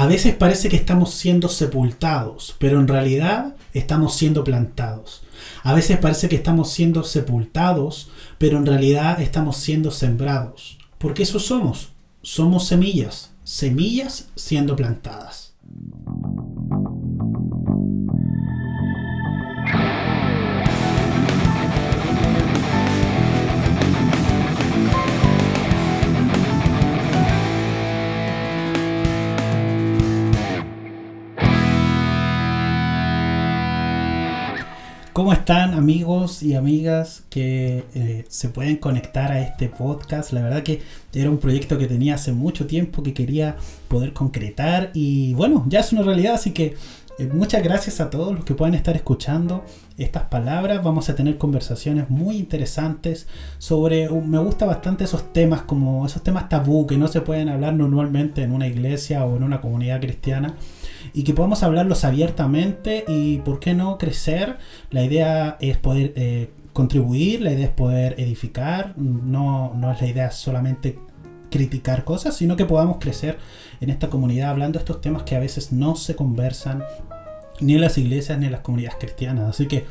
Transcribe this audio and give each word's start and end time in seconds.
A 0.00 0.06
veces 0.06 0.34
parece 0.34 0.70
que 0.70 0.76
estamos 0.76 1.12
siendo 1.12 1.50
sepultados, 1.50 2.56
pero 2.58 2.80
en 2.80 2.88
realidad 2.88 3.54
estamos 3.74 4.14
siendo 4.14 4.44
plantados. 4.44 5.24
A 5.62 5.74
veces 5.74 5.98
parece 5.98 6.30
que 6.30 6.36
estamos 6.36 6.72
siendo 6.72 7.04
sepultados, 7.04 8.10
pero 8.38 8.56
en 8.56 8.64
realidad 8.64 9.20
estamos 9.20 9.58
siendo 9.58 9.90
sembrados. 9.90 10.78
Porque 10.96 11.24
eso 11.24 11.38
somos. 11.38 11.92
Somos 12.22 12.66
semillas, 12.66 13.32
semillas 13.44 14.28
siendo 14.36 14.74
plantadas. 14.74 15.52
¿Cómo 35.20 35.34
están 35.34 35.74
amigos 35.74 36.42
y 36.42 36.54
amigas 36.54 37.24
que 37.28 37.84
eh, 37.94 38.24
se 38.28 38.48
pueden 38.48 38.78
conectar 38.78 39.30
a 39.30 39.42
este 39.42 39.68
podcast? 39.68 40.32
La 40.32 40.40
verdad 40.40 40.62
que 40.62 40.80
era 41.12 41.28
un 41.28 41.36
proyecto 41.36 41.76
que 41.76 41.86
tenía 41.86 42.14
hace 42.14 42.32
mucho 42.32 42.66
tiempo 42.66 43.02
que 43.02 43.12
quería 43.12 43.58
poder 43.88 44.14
concretar 44.14 44.90
y 44.94 45.34
bueno, 45.34 45.66
ya 45.68 45.80
es 45.80 45.92
una 45.92 46.00
realidad, 46.04 46.36
así 46.36 46.52
que 46.52 46.74
eh, 47.20 47.28
muchas 47.30 47.62
gracias 47.62 48.00
a 48.00 48.08
todos 48.08 48.34
los 48.34 48.44
que 48.46 48.54
puedan 48.54 48.74
estar 48.74 48.96
escuchando 48.96 49.62
estas 49.98 50.22
palabras. 50.24 50.82
Vamos 50.82 51.10
a 51.10 51.14
tener 51.14 51.36
conversaciones 51.36 52.08
muy 52.08 52.38
interesantes 52.38 53.26
sobre, 53.58 54.08
me 54.08 54.38
gusta 54.38 54.64
bastante 54.64 55.04
esos 55.04 55.30
temas 55.34 55.62
como 55.62 56.06
esos 56.06 56.22
temas 56.22 56.48
tabú 56.48 56.86
que 56.86 56.96
no 56.96 57.08
se 57.08 57.20
pueden 57.20 57.50
hablar 57.50 57.74
normalmente 57.74 58.42
en 58.42 58.52
una 58.52 58.66
iglesia 58.66 59.26
o 59.26 59.36
en 59.36 59.42
una 59.42 59.60
comunidad 59.60 60.00
cristiana 60.00 60.54
y 61.12 61.24
que 61.24 61.34
podamos 61.34 61.62
hablarlos 61.62 62.04
abiertamente 62.04 63.04
y, 63.06 63.38
¿por 63.38 63.60
qué 63.60 63.74
no, 63.74 63.98
crecer? 63.98 64.56
La 64.90 65.04
idea 65.04 65.58
es 65.60 65.76
poder 65.76 66.14
eh, 66.16 66.50
contribuir, 66.72 67.42
la 67.42 67.52
idea 67.52 67.66
es 67.66 67.72
poder 67.72 68.14
edificar, 68.18 68.94
no, 68.96 69.74
no 69.74 69.92
es 69.92 70.00
la 70.00 70.06
idea 70.06 70.30
solamente 70.30 70.98
criticar 71.50 72.04
cosas, 72.04 72.36
sino 72.36 72.56
que 72.56 72.64
podamos 72.64 72.98
crecer 72.98 73.38
en 73.80 73.90
esta 73.90 74.08
comunidad 74.08 74.50
hablando 74.50 74.78
de 74.78 74.84
estos 74.84 75.00
temas 75.00 75.24
que 75.24 75.36
a 75.36 75.40
veces 75.40 75.72
no 75.72 75.96
se 75.96 76.16
conversan 76.16 76.82
ni 77.60 77.74
en 77.74 77.80
las 77.80 77.98
iglesias 77.98 78.38
ni 78.38 78.46
en 78.46 78.52
las 78.52 78.62
comunidades 78.62 78.98
cristianas. 78.98 79.50
Así 79.50 79.66
que, 79.66 79.84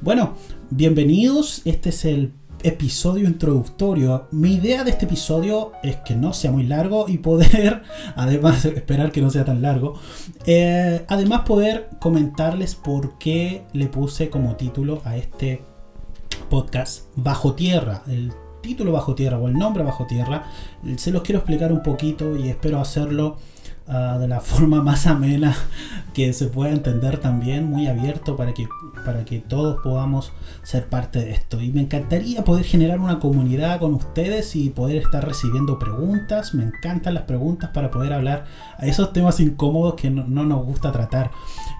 bueno, 0.00 0.34
bienvenidos. 0.70 1.62
Este 1.64 1.90
es 1.90 2.04
el 2.04 2.32
episodio 2.62 3.28
introductorio. 3.28 4.28
Mi 4.30 4.54
idea 4.54 4.84
de 4.84 4.90
este 4.90 5.04
episodio 5.06 5.72
es 5.82 5.96
que 5.96 6.14
no 6.14 6.32
sea 6.32 6.50
muy 6.50 6.64
largo 6.64 7.08
y 7.08 7.18
poder, 7.18 7.82
además, 8.16 8.64
esperar 8.64 9.12
que 9.12 9.20
no 9.20 9.30
sea 9.30 9.44
tan 9.44 9.62
largo, 9.62 9.94
eh, 10.46 11.04
además 11.08 11.42
poder 11.42 11.90
comentarles 12.00 12.74
por 12.74 13.18
qué 13.18 13.64
le 13.72 13.86
puse 13.86 14.30
como 14.30 14.56
título 14.56 15.02
a 15.04 15.16
este 15.16 15.62
podcast 16.48 17.06
Bajo 17.16 17.54
Tierra. 17.54 18.02
El 18.06 18.32
título 18.62 18.92
Bajo 18.92 19.14
Tierra 19.14 19.36
o 19.38 19.48
el 19.48 19.54
nombre 19.54 19.84
Bajo 19.84 20.06
Tierra, 20.06 20.44
se 20.96 21.10
los 21.10 21.22
quiero 21.22 21.40
explicar 21.40 21.72
un 21.72 21.82
poquito 21.82 22.36
y 22.36 22.48
espero 22.48 22.80
hacerlo 22.80 23.36
Ah, 23.88 24.16
de 24.20 24.28
la 24.28 24.40
forma 24.40 24.80
más 24.80 25.06
amena 25.06 25.56
que 26.14 26.32
se 26.32 26.46
pueda 26.46 26.70
entender 26.70 27.18
también, 27.18 27.64
muy 27.64 27.88
abierto 27.88 28.36
para 28.36 28.54
que, 28.54 28.68
para 29.04 29.24
que 29.24 29.40
todos 29.40 29.80
podamos 29.82 30.32
ser 30.62 30.88
parte 30.88 31.18
de 31.18 31.32
esto. 31.32 31.60
Y 31.60 31.72
me 31.72 31.80
encantaría 31.80 32.44
poder 32.44 32.64
generar 32.64 33.00
una 33.00 33.18
comunidad 33.18 33.80
con 33.80 33.94
ustedes 33.94 34.54
y 34.54 34.70
poder 34.70 34.98
estar 34.98 35.26
recibiendo 35.26 35.78
preguntas. 35.78 36.54
Me 36.54 36.64
encantan 36.64 37.14
las 37.14 37.24
preguntas 37.24 37.70
para 37.70 37.90
poder 37.90 38.12
hablar 38.12 38.44
a 38.78 38.86
esos 38.86 39.12
temas 39.12 39.40
incómodos 39.40 39.94
que 39.94 40.10
no, 40.10 40.24
no 40.28 40.44
nos 40.44 40.64
gusta 40.64 40.92
tratar. 40.92 41.30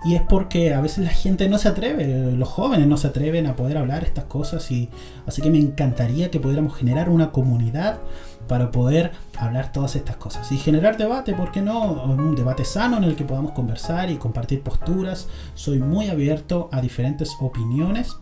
Y 0.04 0.14
es 0.14 0.22
porque 0.22 0.74
a 0.74 0.80
veces 0.80 1.04
la 1.04 1.10
gente 1.10 1.48
no 1.48 1.58
se 1.58 1.68
atreve, 1.68 2.32
los 2.32 2.48
jóvenes 2.48 2.88
no 2.88 2.96
se 2.96 3.08
atreven 3.08 3.46
a 3.46 3.54
poder 3.54 3.78
hablar 3.78 4.02
estas 4.02 4.24
cosas. 4.24 4.68
Y 4.72 4.88
así 5.26 5.40
que 5.40 5.50
me 5.50 5.58
encantaría 5.58 6.30
que 6.30 6.40
pudiéramos 6.40 6.74
generar 6.76 7.08
una 7.08 7.30
comunidad 7.30 8.00
para 8.48 8.70
poder 8.70 9.12
hablar 9.38 9.72
todas 9.72 9.96
estas 9.96 10.16
cosas 10.16 10.50
y 10.52 10.58
generar 10.58 10.96
debate, 10.96 11.34
¿por 11.34 11.52
qué 11.52 11.62
no? 11.62 12.04
Un 12.04 12.34
debate 12.34 12.64
sano 12.64 12.96
en 12.96 13.04
el 13.04 13.16
que 13.16 13.24
podamos 13.24 13.52
conversar 13.52 14.10
y 14.10 14.16
compartir 14.16 14.62
posturas. 14.62 15.28
Soy 15.54 15.78
muy 15.78 16.08
abierto 16.08 16.68
a 16.72 16.80
diferentes 16.80 17.36
opiniones. 17.40 18.16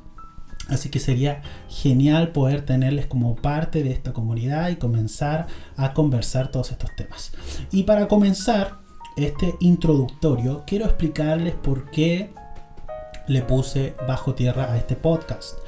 Así 0.68 0.88
que 0.88 1.00
sería 1.00 1.42
genial 1.68 2.30
poder 2.30 2.64
tenerles 2.64 3.06
como 3.06 3.34
parte 3.34 3.82
de 3.82 3.90
esta 3.90 4.12
comunidad 4.12 4.68
y 4.68 4.76
comenzar 4.76 5.48
a 5.76 5.92
conversar 5.94 6.52
todos 6.52 6.70
estos 6.70 6.94
temas. 6.94 7.32
Y 7.72 7.82
para 7.82 8.06
comenzar 8.06 8.78
este 9.16 9.56
introductorio, 9.58 10.62
quiero 10.66 10.84
explicarles 10.84 11.54
por 11.54 11.90
qué 11.90 12.32
le 13.26 13.42
puse 13.42 13.94
bajo 14.06 14.34
tierra 14.34 14.72
a 14.72 14.76
este 14.76 14.94
podcast. 14.94 15.58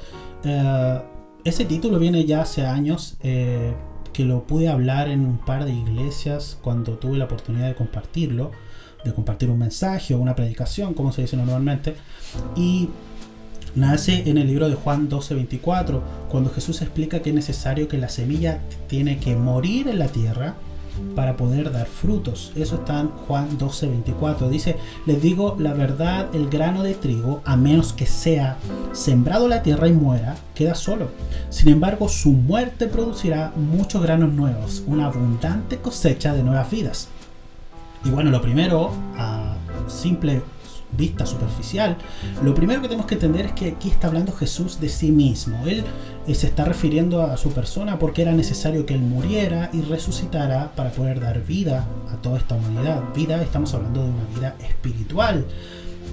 Eh, 0.45 1.01
ese 1.43 1.65
título 1.65 1.99
viene 1.99 2.23
ya 2.23 2.41
hace 2.41 2.65
años. 2.65 3.17
Eh, 3.21 3.73
que 4.13 4.23
lo 4.23 4.43
pude 4.43 4.69
hablar 4.69 5.09
en 5.09 5.25
un 5.25 5.37
par 5.37 5.65
de 5.65 5.73
iglesias 5.73 6.57
cuando 6.61 6.93
tuve 6.97 7.17
la 7.17 7.25
oportunidad 7.25 7.67
de 7.67 7.75
compartirlo, 7.75 8.51
de 9.03 9.13
compartir 9.13 9.49
un 9.49 9.59
mensaje 9.59 10.13
o 10.13 10.19
una 10.19 10.35
predicación, 10.35 10.93
como 10.93 11.11
se 11.11 11.23
dice 11.23 11.35
normalmente, 11.35 11.95
y 12.55 12.89
nace 13.75 14.29
en 14.29 14.37
el 14.37 14.47
libro 14.47 14.69
de 14.69 14.75
Juan 14.75 15.09
12:24, 15.09 16.01
cuando 16.29 16.51
Jesús 16.51 16.81
explica 16.81 17.21
que 17.21 17.31
es 17.31 17.35
necesario 17.35 17.87
que 17.87 17.97
la 17.97 18.09
semilla 18.09 18.61
tiene 18.87 19.17
que 19.17 19.35
morir 19.35 19.87
en 19.87 19.99
la 19.99 20.07
tierra 20.07 20.55
para 21.15 21.37
poder 21.37 21.71
dar 21.71 21.87
frutos. 21.87 22.51
Eso 22.55 22.75
está 22.75 22.99
en 22.99 23.09
Juan 23.09 23.57
12, 23.57 23.87
24. 23.87 24.49
Dice, 24.49 24.77
les 25.05 25.21
digo 25.21 25.55
la 25.59 25.73
verdad, 25.73 26.33
el 26.33 26.49
grano 26.49 26.83
de 26.83 26.93
trigo, 26.95 27.41
a 27.45 27.55
menos 27.55 27.93
que 27.93 28.05
sea 28.05 28.57
sembrado 28.91 29.47
la 29.47 29.63
tierra 29.63 29.87
y 29.87 29.93
muera, 29.93 30.35
queda 30.55 30.75
solo. 30.75 31.09
Sin 31.49 31.69
embargo, 31.69 32.09
su 32.09 32.31
muerte 32.31 32.87
producirá 32.87 33.53
muchos 33.55 34.01
granos 34.01 34.33
nuevos, 34.33 34.83
una 34.87 35.07
abundante 35.07 35.77
cosecha 35.77 36.33
de 36.33 36.43
nuevas 36.43 36.69
vidas. 36.69 37.09
Y 38.05 38.09
bueno, 38.09 38.31
lo 38.31 38.41
primero, 38.41 38.91
a 39.17 39.55
simple 39.87 40.41
vista 40.95 41.25
superficial, 41.25 41.97
lo 42.43 42.53
primero 42.53 42.81
que 42.81 42.87
tenemos 42.87 43.07
que 43.07 43.15
entender 43.15 43.47
es 43.47 43.51
que 43.53 43.69
aquí 43.69 43.89
está 43.89 44.07
hablando 44.07 44.31
Jesús 44.31 44.79
de 44.79 44.89
sí 44.89 45.11
mismo. 45.11 45.65
Él 45.65 45.83
se 46.31 46.47
está 46.47 46.63
refiriendo 46.65 47.21
a 47.21 47.37
su 47.37 47.51
persona 47.51 47.99
porque 47.99 48.21
era 48.21 48.31
necesario 48.31 48.85
que 48.85 48.93
Él 48.93 49.01
muriera 49.01 49.69
y 49.73 49.81
resucitara 49.81 50.71
para 50.75 50.91
poder 50.91 51.19
dar 51.19 51.43
vida 51.43 51.85
a 52.13 52.15
toda 52.21 52.37
esta 52.37 52.55
humanidad. 52.55 53.01
Vida, 53.13 53.41
estamos 53.41 53.73
hablando 53.73 54.03
de 54.03 54.09
una 54.09 54.23
vida 54.35 54.55
espiritual. 54.67 55.45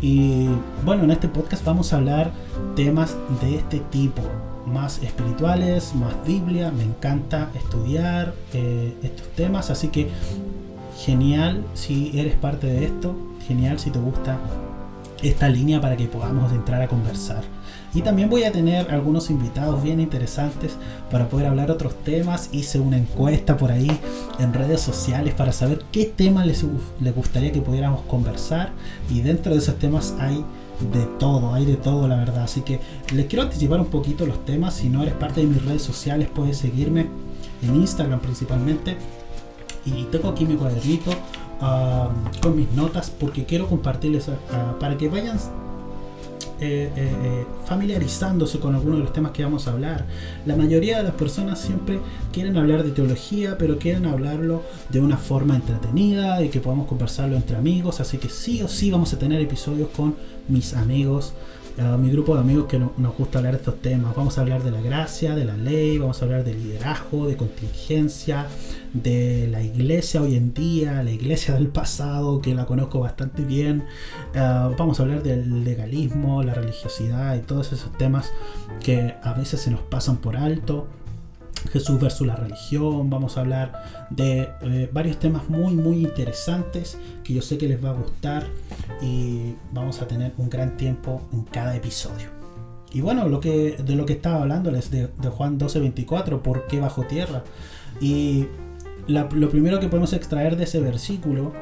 Y 0.00 0.48
bueno, 0.84 1.04
en 1.04 1.10
este 1.10 1.28
podcast 1.28 1.64
vamos 1.64 1.92
a 1.92 1.96
hablar 1.96 2.32
temas 2.74 3.16
de 3.40 3.56
este 3.56 3.80
tipo, 3.90 4.22
más 4.66 5.02
espirituales, 5.02 5.94
más 5.94 6.14
Biblia. 6.26 6.72
Me 6.72 6.84
encanta 6.84 7.50
estudiar 7.54 8.34
eh, 8.52 8.96
estos 9.02 9.28
temas, 9.28 9.70
así 9.70 9.88
que 9.88 10.08
genial 10.98 11.64
si 11.74 12.18
eres 12.18 12.34
parte 12.34 12.66
de 12.66 12.84
esto, 12.84 13.14
genial 13.46 13.78
si 13.78 13.90
te 13.90 13.98
gusta 13.98 14.38
esta 15.22 15.48
línea 15.48 15.80
para 15.80 15.96
que 15.96 16.06
podamos 16.06 16.52
entrar 16.52 16.82
a 16.82 16.88
conversar. 16.88 17.42
Y 17.94 18.02
también 18.02 18.30
voy 18.30 18.44
a 18.44 18.52
tener 18.52 18.90
algunos 18.90 19.30
invitados 19.30 19.82
bien 19.82 20.00
interesantes 20.00 20.76
para 21.10 21.28
poder 21.28 21.46
hablar 21.46 21.70
otros 21.70 21.94
temas. 22.04 22.48
Hice 22.52 22.78
una 22.78 22.96
encuesta 22.96 23.56
por 23.56 23.72
ahí 23.72 23.90
en 24.38 24.54
redes 24.54 24.80
sociales 24.80 25.34
para 25.34 25.52
saber 25.52 25.82
qué 25.90 26.04
temas 26.04 26.46
les, 26.46 26.64
les 27.00 27.14
gustaría 27.14 27.50
que 27.50 27.60
pudiéramos 27.60 28.02
conversar. 28.02 28.70
Y 29.10 29.22
dentro 29.22 29.52
de 29.52 29.58
esos 29.58 29.76
temas 29.76 30.14
hay 30.20 30.44
de 30.92 31.04
todo, 31.18 31.52
hay 31.52 31.64
de 31.64 31.76
todo 31.76 32.06
la 32.06 32.16
verdad. 32.16 32.44
Así 32.44 32.60
que 32.60 32.80
les 33.12 33.26
quiero 33.26 33.42
anticipar 33.42 33.80
un 33.80 33.86
poquito 33.86 34.24
los 34.24 34.44
temas. 34.44 34.74
Si 34.74 34.88
no 34.88 35.02
eres 35.02 35.14
parte 35.14 35.40
de 35.40 35.48
mis 35.48 35.64
redes 35.64 35.82
sociales, 35.82 36.28
puedes 36.32 36.58
seguirme 36.58 37.06
en 37.62 37.74
Instagram 37.74 38.20
principalmente. 38.20 38.96
Y 39.84 40.04
tengo 40.04 40.28
aquí 40.28 40.44
mi 40.44 40.54
cuadernito 40.54 41.10
con 42.40 42.56
mis 42.56 42.70
notas 42.72 43.10
porque 43.10 43.44
quiero 43.44 43.68
compartirles 43.68 44.30
para 44.78 44.96
que 44.96 45.08
vayan 45.08 45.38
eh, 46.62 46.92
eh, 46.94 47.10
eh, 47.24 47.46
familiarizándose 47.64 48.58
con 48.58 48.74
algunos 48.74 48.98
de 48.98 49.04
los 49.04 49.12
temas 49.14 49.32
que 49.32 49.42
vamos 49.42 49.66
a 49.66 49.72
hablar. 49.72 50.04
La 50.44 50.56
mayoría 50.56 50.98
de 50.98 51.04
las 51.04 51.14
personas 51.14 51.58
siempre 51.58 52.00
quieren 52.32 52.58
hablar 52.58 52.82
de 52.82 52.90
teología, 52.90 53.56
pero 53.56 53.78
quieren 53.78 54.04
hablarlo 54.04 54.62
de 54.90 55.00
una 55.00 55.16
forma 55.16 55.56
entretenida 55.56 56.42
y 56.42 56.50
que 56.50 56.60
podamos 56.60 56.86
conversarlo 56.86 57.36
entre 57.36 57.56
amigos. 57.56 58.00
Así 58.00 58.18
que 58.18 58.28
sí 58.28 58.62
o 58.62 58.68
sí 58.68 58.90
vamos 58.90 59.12
a 59.14 59.18
tener 59.18 59.40
episodios 59.40 59.88
con 59.88 60.14
mis 60.48 60.74
amigos 60.74 61.32
mi 61.98 62.10
grupo 62.10 62.34
de 62.34 62.40
amigos 62.40 62.66
que 62.66 62.78
nos 62.78 63.16
gusta 63.16 63.38
hablar 63.38 63.54
de 63.54 63.58
estos 63.58 63.80
temas. 63.80 64.14
Vamos 64.14 64.36
a 64.36 64.42
hablar 64.42 64.62
de 64.62 64.70
la 64.70 64.82
gracia, 64.82 65.34
de 65.34 65.44
la 65.44 65.56
ley, 65.56 65.96
vamos 65.96 66.20
a 66.20 66.24
hablar 66.26 66.44
de 66.44 66.52
liderazgo, 66.54 67.26
de 67.26 67.36
contingencia, 67.36 68.46
de 68.92 69.48
la 69.50 69.62
iglesia 69.62 70.20
hoy 70.20 70.36
en 70.36 70.52
día, 70.52 71.02
la 71.02 71.10
iglesia 71.10 71.54
del 71.54 71.68
pasado, 71.68 72.42
que 72.42 72.54
la 72.54 72.66
conozco 72.66 73.00
bastante 73.00 73.44
bien. 73.44 73.84
Vamos 74.34 75.00
a 75.00 75.04
hablar 75.04 75.22
del 75.22 75.64
legalismo, 75.64 76.42
la 76.50 76.54
religiosidad 76.54 77.36
y 77.36 77.40
todos 77.40 77.72
esos 77.72 77.92
temas 77.96 78.32
que 78.82 79.14
a 79.22 79.32
veces 79.32 79.60
se 79.60 79.70
nos 79.70 79.80
pasan 79.80 80.18
por 80.18 80.36
alto. 80.36 80.88
Jesús 81.72 82.00
versus 82.00 82.26
la 82.26 82.36
religión, 82.36 83.10
vamos 83.10 83.36
a 83.36 83.40
hablar 83.40 84.08
de 84.08 84.48
eh, 84.62 84.88
varios 84.90 85.18
temas 85.18 85.50
muy 85.50 85.74
muy 85.74 85.98
interesantes 85.98 86.96
que 87.22 87.34
yo 87.34 87.42
sé 87.42 87.58
que 87.58 87.68
les 87.68 87.84
va 87.84 87.90
a 87.90 87.92
gustar 87.92 88.46
y 89.02 89.56
vamos 89.70 90.00
a 90.00 90.08
tener 90.08 90.32
un 90.38 90.48
gran 90.48 90.78
tiempo 90.78 91.20
en 91.32 91.42
cada 91.42 91.76
episodio. 91.76 92.30
Y 92.92 93.02
bueno, 93.02 93.28
lo 93.28 93.40
que, 93.40 93.76
de 93.76 93.94
lo 93.94 94.06
que 94.06 94.14
estaba 94.14 94.42
hablándoles 94.42 94.90
de, 94.90 95.08
de 95.08 95.28
Juan 95.28 95.58
12:24, 95.58 96.40
¿por 96.40 96.66
qué 96.66 96.80
bajo 96.80 97.04
tierra? 97.04 97.44
Y 98.00 98.46
lo 99.06 99.50
primero 99.50 99.80
que 99.80 99.88
podemos 99.88 100.12
extraer 100.12 100.56
de 100.56 100.64
ese 100.64 100.80
versículo 100.80 101.52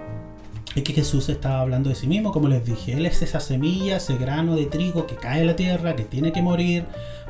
es 0.74 0.82
que 0.82 0.92
Jesús 0.92 1.28
estaba 1.28 1.60
hablando 1.60 1.88
de 1.88 1.96
sí 1.96 2.06
mismo, 2.06 2.32
como 2.32 2.48
les 2.48 2.64
dije, 2.64 2.92
Él 2.92 3.06
es 3.06 3.22
esa 3.22 3.40
semilla, 3.40 3.96
ese 3.96 4.16
grano 4.16 4.56
de 4.56 4.66
trigo 4.66 5.06
que 5.06 5.16
cae 5.16 5.42
a 5.42 5.44
la 5.44 5.56
tierra, 5.56 5.96
que 5.96 6.04
tiene 6.04 6.32
que 6.32 6.42
morir 6.42 6.84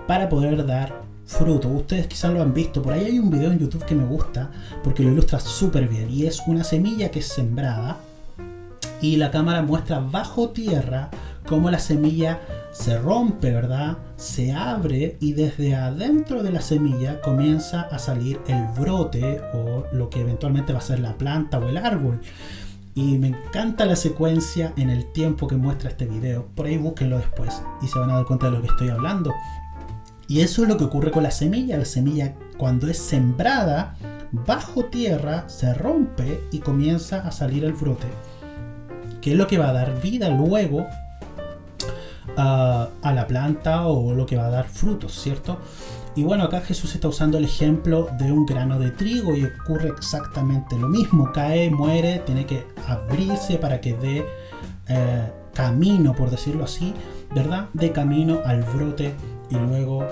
para 0.06 0.29
poder 0.29 0.67
dar 0.67 1.02
fruto. 1.26 1.69
Ustedes 1.69 2.06
quizás 2.06 2.32
lo 2.32 2.43
han 2.43 2.55
visto, 2.55 2.82
por 2.82 2.94
ahí 2.94 3.05
hay 3.05 3.19
un 3.19 3.31
video 3.31 3.52
en 3.52 3.58
YouTube 3.58 3.85
que 3.85 3.94
me 3.94 4.05
gusta 4.05 4.50
porque 4.82 5.02
lo 5.02 5.12
ilustra 5.12 5.38
súper 5.38 5.88
bien 5.88 6.11
y 6.11 6.26
es 6.26 6.43
una 6.46 6.64
semilla 6.64 7.11
que 7.11 7.20
es 7.20 7.29
sembrada 7.29 7.99
y 9.00 9.17
la 9.17 9.31
cámara 9.31 9.62
muestra 9.62 10.00
bajo 10.00 10.50
tierra 10.50 11.11
cómo 11.46 11.70
la 11.70 11.79
semilla 11.79 12.41
se 12.73 12.99
rompe, 12.99 13.52
¿verdad? 13.52 13.99
Se 14.17 14.52
abre 14.52 15.17
y 15.20 15.32
desde 15.32 15.75
adentro 15.75 16.43
de 16.43 16.52
la 16.52 16.61
semilla 16.61 17.20
comienza 17.20 17.82
a 17.82 17.99
salir 17.99 18.41
el 18.46 18.67
brote 18.79 19.41
o 19.55 19.84
lo 19.93 20.11
que 20.11 20.20
eventualmente 20.20 20.73
va 20.73 20.79
a 20.81 20.82
ser 20.82 21.00
la 21.00 21.14
planta 21.14 21.58
o 21.58 21.69
el 21.69 21.76
árbol. 21.76 22.20
Y 22.99 23.17
me 23.17 23.29
encanta 23.29 23.85
la 23.85 23.95
secuencia 23.95 24.73
en 24.77 24.91
el 24.91 25.12
tiempo 25.12 25.47
que 25.47 25.55
muestra 25.55 25.91
este 25.91 26.05
video. 26.05 26.49
Por 26.56 26.67
ahí 26.67 26.79
búsquenlo 26.79 27.19
después 27.19 27.62
y 27.81 27.87
se 27.87 27.97
van 27.97 28.11
a 28.11 28.15
dar 28.15 28.25
cuenta 28.25 28.47
de 28.47 28.56
lo 28.56 28.61
que 28.61 28.67
estoy 28.67 28.89
hablando. 28.89 29.33
Y 30.27 30.41
eso 30.41 30.65
es 30.65 30.69
lo 30.69 30.77
que 30.77 30.83
ocurre 30.83 31.12
con 31.12 31.23
la 31.23 31.31
semilla. 31.31 31.79
La 31.79 31.85
semilla 31.85 32.35
cuando 32.56 32.89
es 32.89 32.99
sembrada 32.99 33.95
bajo 34.33 34.87
tierra 34.87 35.49
se 35.49 35.73
rompe 35.75 36.41
y 36.50 36.59
comienza 36.59 37.21
a 37.21 37.31
salir 37.31 37.65
el 37.65 37.73
brote. 37.73 38.09
Que 39.21 39.31
es 39.31 39.39
lo 39.39 39.47
que 39.47 39.59
va 39.59 39.69
a 39.69 39.75
dar 39.75 40.03
vida 40.03 40.29
luego 40.31 40.85
a, 42.37 42.89
a 43.01 43.12
la 43.12 43.29
planta 43.29 43.87
o 43.87 44.12
lo 44.12 44.27
que 44.27 44.37
va 44.37 44.47
a 44.47 44.51
dar 44.51 44.67
frutos, 44.67 45.12
¿cierto? 45.12 45.59
Y 46.19 46.25
bueno, 46.25 46.43
acá 46.43 46.61
Jesús 46.62 46.97
está 46.97 47.06
usando 47.06 47.38
el 47.38 47.44
ejemplo 47.44 48.09
de 48.19 48.32
un 48.32 48.44
grano 48.44 48.81
de 48.81 48.91
trigo 48.91 49.37
y 49.37 49.44
ocurre 49.44 49.91
exactamente 49.91 50.76
lo 50.76 50.88
mismo. 50.88 51.31
Cae, 51.32 51.70
muere, 51.70 52.19
tiene 52.26 52.44
que 52.44 52.67
abrirse 52.88 53.56
para 53.56 53.81
que 53.81 53.93
dé 53.93 54.26
eh, 54.88 55.32
camino, 55.55 56.17
por 56.17 56.29
decirlo 56.29 56.65
así, 56.65 56.93
¿verdad? 57.32 57.69
De 57.73 57.93
camino 57.93 58.41
al 58.44 58.65
brote 58.65 59.15
y 59.49 59.55
luego 59.55 60.05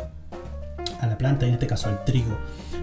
a 1.00 1.06
la 1.08 1.18
planta, 1.18 1.44
en 1.44 1.54
este 1.54 1.66
caso 1.66 1.88
al 1.88 2.04
trigo. 2.04 2.36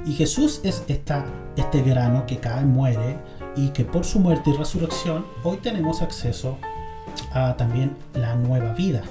Y 0.06 0.12
Jesús 0.16 0.60
es 0.66 0.84
este 0.86 1.82
grano 1.82 2.26
que 2.26 2.40
cae, 2.40 2.66
muere 2.66 3.16
y 3.56 3.70
que 3.70 3.86
por 3.86 4.04
su 4.04 4.20
muerte 4.20 4.50
y 4.50 4.54
resurrección 4.58 5.26
hoy 5.46 5.60
tenemos 5.64 6.02
acceso 6.02 6.58
a 7.32 7.56
también 7.56 7.96
la 8.16 8.36
nueva 8.36 8.74
vida. 8.74 9.02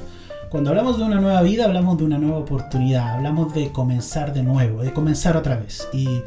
Cuando 0.52 0.68
hablamos 0.68 0.98
de 0.98 1.04
una 1.04 1.18
nueva 1.18 1.40
vida, 1.40 1.64
hablamos 1.64 1.96
de 1.96 2.04
una 2.04 2.18
nueva 2.18 2.36
oportunidad, 2.36 3.14
hablamos 3.14 3.54
de 3.54 3.72
comenzar 3.72 4.34
de 4.34 4.42
nuevo, 4.42 4.82
de 4.82 4.92
comenzar 4.92 5.34
otra 5.34 5.56
vez. 5.56 5.88
Y, 5.94 6.20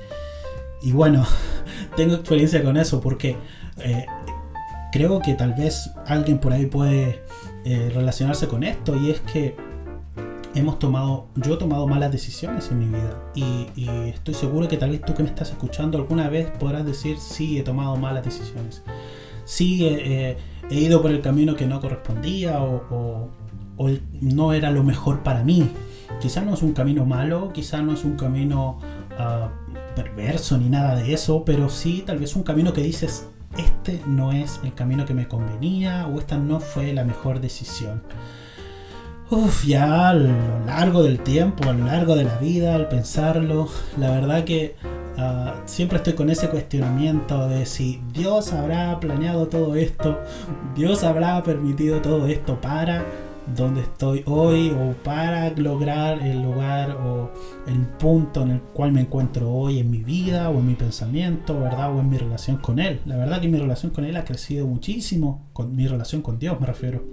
bueno, 0.94 1.24
tengo 1.96 2.16
experiencia 2.16 2.64
con 2.64 2.76
eso 2.76 3.00
porque 3.00 3.38
eh, 3.78 4.08
creo 4.92 5.20
que 5.20 5.36
tal 5.36 5.54
vez 5.54 5.92
alguien 6.08 6.40
por 6.40 6.54
ahí 6.54 6.66
puede 6.66 7.22
eh, 7.66 7.92
relacionarse 7.94 8.48
con 8.48 8.64
esto 8.64 8.96
y 8.96 9.12
es 9.12 9.22
que 9.22 9.56
hemos 10.56 10.80
tomado, 10.80 11.28
yo 11.36 11.54
he 11.54 11.58
tomado 11.58 11.86
malas 11.86 12.12
decisiones 12.12 12.72
en 12.72 12.80
mi 12.80 12.86
vida 12.86 13.22
y, 13.36 13.68
estoy 14.10 14.34
seguro 14.34 14.68
que 14.68 14.78
tal 14.78 14.90
vez 14.90 15.02
tú 15.02 15.14
que 15.14 15.22
me 15.22 15.30
estás 15.30 15.52
escuchando 15.52 16.00
alguna 16.00 16.30
vez 16.30 16.50
podrás 16.60 16.84
decir 16.84 17.20
sí, 17.20 17.60
he 17.60 17.62
tomado 17.62 17.96
malas 17.96 18.26
decisiones. 18.26 18.82
Sí, 19.46 19.86
he 19.86 20.36
ido 20.72 21.04
por 21.04 21.12
el 21.12 21.22
camino 21.22 21.56
que 21.56 21.68
no 21.68 21.80
correspondía 21.80 22.60
o 22.60 23.45
no 24.22 24.54
era 24.54 24.72
lo 24.72 24.84
mejor 24.84 25.24
para 25.24 25.44
mí. 25.44 25.70
Quizás 26.22 26.46
no 26.46 26.54
es 26.54 26.62
un 26.62 26.74
camino 26.74 27.06
malo, 27.06 27.52
quizás 27.54 27.84
no 27.84 27.94
es 27.94 28.04
un 28.04 28.16
camino 28.16 28.80
ah, 29.18 29.50
perverso 29.96 30.58
ni 30.58 30.70
nada 30.70 30.96
de 30.96 31.14
eso, 31.14 31.44
pero 31.46 31.70
sí 31.70 32.04
tal 32.06 32.20
vez 32.20 32.36
un 32.36 32.44
camino 32.44 32.74
que 32.74 32.82
dices, 32.82 33.28
este 33.58 34.02
no 34.06 34.32
es 34.32 34.60
el 34.64 34.74
camino 34.74 35.06
que 35.06 35.14
me 35.14 35.28
convenía 35.28 36.08
o 36.08 36.20
esta 36.20 36.38
no 36.38 36.60
fue 36.60 36.94
la 36.94 37.04
mejor 37.04 37.40
decisión. 37.40 38.04
Uf, 39.30 39.66
ya 39.66 40.10
a 40.10 40.14
lo 40.14 40.66
largo 40.68 41.02
del 41.02 41.20
tiempo, 41.20 41.68
a 41.68 41.74
lo 41.74 41.86
largo 41.86 42.16
de 42.16 42.26
la 42.26 42.38
vida, 42.38 42.76
al 42.76 42.88
pensarlo, 42.88 43.68
la 43.98 44.12
verdad 44.12 44.44
que 44.44 44.76
ah, 45.18 45.56
siempre 45.66 45.98
estoy 45.98 46.14
con 46.14 46.30
ese 46.30 46.50
cuestionamiento 46.50 47.48
de 47.50 47.66
si 47.66 48.02
Dios 48.14 48.54
habrá 48.54 49.00
planeado 49.00 49.48
todo 49.48 49.76
esto, 49.76 50.20
Dios 50.76 51.04
habrá 51.04 51.42
permitido 51.42 52.02
todo 52.02 52.28
esto 52.28 52.62
para 52.62 53.04
donde 53.56 53.82
estoy 53.82 54.24
hoy 54.26 54.72
o 54.72 54.94
para 55.04 55.50
lograr 55.52 56.22
el 56.22 56.42
lugar 56.42 56.92
o 56.92 57.32
el 57.68 57.80
punto 58.00 58.42
en 58.42 58.52
el 58.52 58.62
cual 58.62 58.92
me 58.92 59.02
encuentro 59.02 59.52
hoy 59.52 59.80
en 59.80 59.92
mi 59.92 60.04
vida 60.04 60.50
o 60.50 60.60
en 60.60 60.68
mi 60.68 60.76
pensamiento, 60.76 61.60
¿verdad? 61.60 61.96
O 61.96 62.00
en 62.00 62.10
mi 62.10 62.18
relación 62.18 62.58
con 62.58 62.80
Él. 62.80 63.02
La 63.06 63.18
verdad 63.18 63.42
que 63.42 63.48
mi 63.48 63.60
relación 63.60 63.92
con 63.92 64.06
Él 64.06 64.16
ha 64.18 64.26
crecido 64.26 64.66
muchísimo, 64.66 65.48
con 65.54 65.76
mi 65.76 65.88
relación 65.88 66.22
con 66.22 66.40
Dios 66.40 66.60
me 66.60 66.66
refiero. 66.66 67.04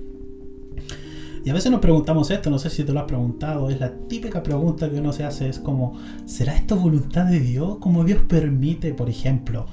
Y 1.44 1.50
a 1.50 1.54
veces 1.54 1.72
nos 1.72 1.80
preguntamos 1.80 2.30
esto, 2.30 2.50
no 2.50 2.58
sé 2.58 2.70
si 2.70 2.84
te 2.84 2.92
lo 2.92 3.00
has 3.00 3.06
preguntado, 3.06 3.68
es 3.68 3.80
la 3.80 3.92
típica 4.08 4.44
pregunta 4.44 4.88
que 4.88 5.00
uno 5.00 5.12
se 5.12 5.24
hace, 5.24 5.48
es 5.48 5.58
como, 5.58 5.98
¿será 6.24 6.54
esto 6.54 6.76
voluntad 6.76 7.24
de 7.24 7.40
Dios? 7.40 7.78
Como 7.78 8.04
Dios 8.04 8.22
permite, 8.28 8.94
por 8.94 9.10
ejemplo, 9.10 9.66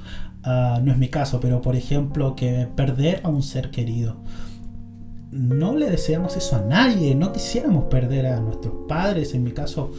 ah, 0.43 0.79
no 0.83 0.91
es 0.91 0.97
mi 0.97 1.09
caso, 1.09 1.39
pero 1.39 1.61
por 1.61 1.75
ejemplo, 1.75 2.35
que 2.35 2.67
perder 2.75 3.21
a 3.23 3.29
un 3.29 3.43
ser 3.43 3.69
querido 3.69 4.17
no 5.31 5.75
le 5.75 5.89
deseamos 5.89 6.35
eso 6.37 6.55
a 6.55 6.61
nadie, 6.61 7.13
no 7.15 7.31
quisiéramos 7.31 7.85
perder 7.85 8.27
a 8.27 8.39
nuestros 8.39 8.73
padres, 8.87 9.33
en 9.33 9.43
mi 9.43 9.51
caso 9.51 9.91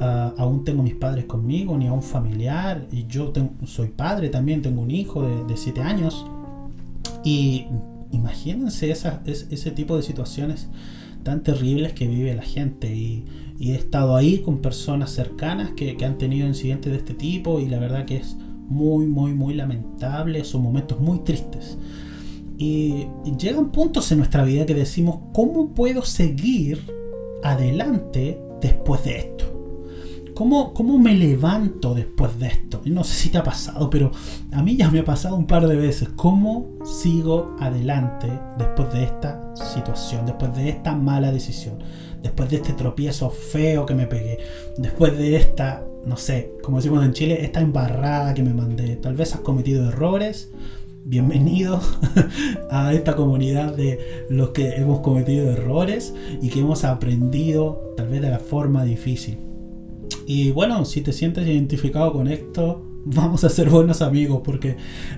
aún 0.00 0.64
tengo 0.64 0.82
mis 0.82 0.94
padres 0.94 1.24
conmigo, 1.24 1.76
ni 1.78 1.86
a 1.86 1.92
un 1.92 2.02
familiar, 2.02 2.86
y 2.90 3.06
yo 3.06 3.32
soy 3.64 3.88
padre 3.88 4.28
también, 4.28 4.60
tengo 4.60 4.82
un 4.82 4.90
hijo 4.90 5.22
de 5.46 5.56
7 5.56 5.80
años, 5.80 6.26
y 7.22 7.66
imagínense 8.10 8.90
ese 8.90 9.70
tipo 9.70 9.96
de 9.96 10.02
situaciones 10.02 10.68
tan 11.22 11.42
terribles 11.42 11.92
que 11.92 12.06
vive 12.06 12.34
la 12.34 12.42
gente, 12.42 12.94
y, 12.94 13.24
he 13.60 13.76
estado 13.76 14.16
ahí 14.16 14.38
con 14.38 14.58
personas 14.58 15.10
cercanas 15.10 15.70
que, 15.70 15.96
que 15.96 16.04
han 16.04 16.18
tenido 16.18 16.46
incidentes 16.46 16.92
de 16.92 16.98
este 16.98 17.14
tipo, 17.14 17.60
y 17.60 17.68
la 17.68 17.78
verdad 17.78 18.04
que 18.04 18.16
es 18.16 18.36
muy, 18.68 19.06
muy, 19.06 19.32
muy 19.32 19.54
lamentable, 19.54 20.44
son 20.44 20.62
momentos 20.62 21.00
muy 21.00 21.20
tristes. 21.20 21.78
Y, 22.56 23.08
llegan 23.38 23.70
puntos 23.70 24.10
en 24.12 24.18
nuestra 24.18 24.44
vida 24.44 24.66
que 24.66 24.74
decimos, 24.74 25.18
¿cómo 25.32 25.74
puedo 25.74 26.02
seguir 26.02 26.80
adelante 27.42 28.40
después 28.60 29.04
de 29.04 29.18
esto? 29.18 29.44
¿Cómo, 30.34 30.74
¿Cómo, 30.74 30.98
me 30.98 31.14
levanto 31.14 31.94
después 31.94 32.38
de 32.40 32.48
esto? 32.48 32.82
No 32.86 33.04
sé 33.04 33.14
si 33.14 33.28
te 33.28 33.38
ha 33.38 33.44
pasado, 33.44 33.88
pero 33.88 34.10
a 34.52 34.62
mí 34.62 34.76
ya 34.76 34.90
me 34.90 34.98
ha 34.98 35.04
pasado 35.04 35.36
un 35.36 35.46
par 35.46 35.68
de 35.68 35.76
veces. 35.76 36.08
¿Cómo 36.16 36.70
sigo 36.84 37.54
adelante 37.60 38.28
después 38.58 38.92
de 38.92 39.04
esta 39.04 39.54
situación, 39.54 40.26
después 40.26 40.56
de 40.56 40.70
esta 40.70 40.96
mala 40.96 41.30
decisión, 41.30 41.78
después 42.20 42.50
de 42.50 42.56
este 42.56 42.72
tropiezo 42.72 43.30
feo 43.30 43.86
que 43.86 43.94
me 43.94 44.08
pegué, 44.08 44.38
después 44.76 45.16
de 45.16 45.36
esta, 45.36 45.86
no 46.04 46.16
sé, 46.16 46.52
como 46.64 46.78
decimos 46.78 47.04
en 47.04 47.12
Chile, 47.12 47.44
esta 47.44 47.60
embarrada 47.60 48.34
que 48.34 48.42
me 48.42 48.54
mandé? 48.54 48.96
Tal 48.96 49.14
vez 49.14 49.34
has 49.34 49.40
cometido 49.40 49.88
errores, 49.88 50.50
bienvenido 51.04 51.80
a 52.70 52.94
esta 52.94 53.14
comunidad 53.14 53.74
de 53.74 54.26
los 54.30 54.50
que 54.50 54.76
hemos 54.76 55.00
cometido 55.00 55.50
errores 55.50 56.14
y 56.40 56.48
que 56.48 56.60
hemos 56.60 56.84
aprendido 56.84 57.92
tal 57.96 58.08
vez 58.08 58.22
de 58.22 58.30
la 58.30 58.38
forma 58.38 58.84
difícil. 58.84 59.38
Y 60.26 60.52
bueno, 60.52 60.84
si 60.86 61.02
te 61.02 61.12
sientes 61.12 61.46
identificado 61.46 62.12
con 62.12 62.28
esto, 62.28 62.82
vamos 63.04 63.44
a 63.44 63.50
ser 63.50 63.68
buenos 63.68 64.00
amigos 64.00 64.40
porque 64.42 64.76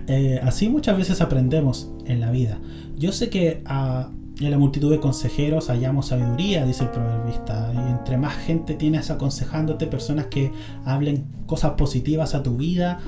eh, 0.09 0.41
así 0.43 0.69
muchas 0.69 0.99
veces 0.99 1.21
aprendemos 1.21 1.91
en 2.05 2.21
la 2.21 2.33
vida. 2.33 2.61
Yo 2.97 3.13
sé 3.13 3.31
que 3.31 3.63
ah, 3.67 4.11
en 4.41 4.51
la 4.51 4.59
multitud 4.59 4.91
de 4.91 4.99
consejeros 4.99 5.69
hallamos 5.69 6.09
sabiduría, 6.09 6.67
dice 6.67 6.85
el 6.85 6.91
proverbista, 6.91 7.73
y 7.73 7.91
entre 7.91 8.19
más 8.19 8.35
gente 8.35 8.75
tienes 8.75 9.11
aconsejándote, 9.11 9.87
personas 9.87 10.27
que 10.27 10.51
hablen 10.85 11.27
cosas 11.47 11.73
positivas 11.73 12.35
a 12.35 12.43
tu 12.43 12.57
vida, 12.57 12.99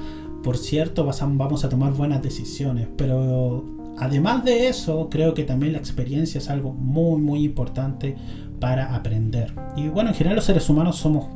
por 0.42 0.56
cierto, 0.56 1.04
vamos 1.04 1.64
a 1.64 1.68
tomar 1.68 1.92
buenas 1.92 2.22
decisiones, 2.22 2.88
pero 2.96 3.64
además 3.98 4.44
de 4.44 4.68
eso, 4.68 5.08
creo 5.10 5.34
que 5.34 5.44
también 5.44 5.72
la 5.72 5.78
experiencia 5.78 6.38
es 6.38 6.48
algo 6.48 6.72
muy, 6.72 7.20
muy 7.20 7.44
importante 7.44 8.16
para 8.60 8.94
aprender. 8.94 9.54
Y 9.76 9.88
bueno, 9.88 10.10
en 10.10 10.14
general 10.14 10.36
los 10.36 10.44
seres 10.44 10.68
humanos 10.68 10.96
somos 10.96 11.26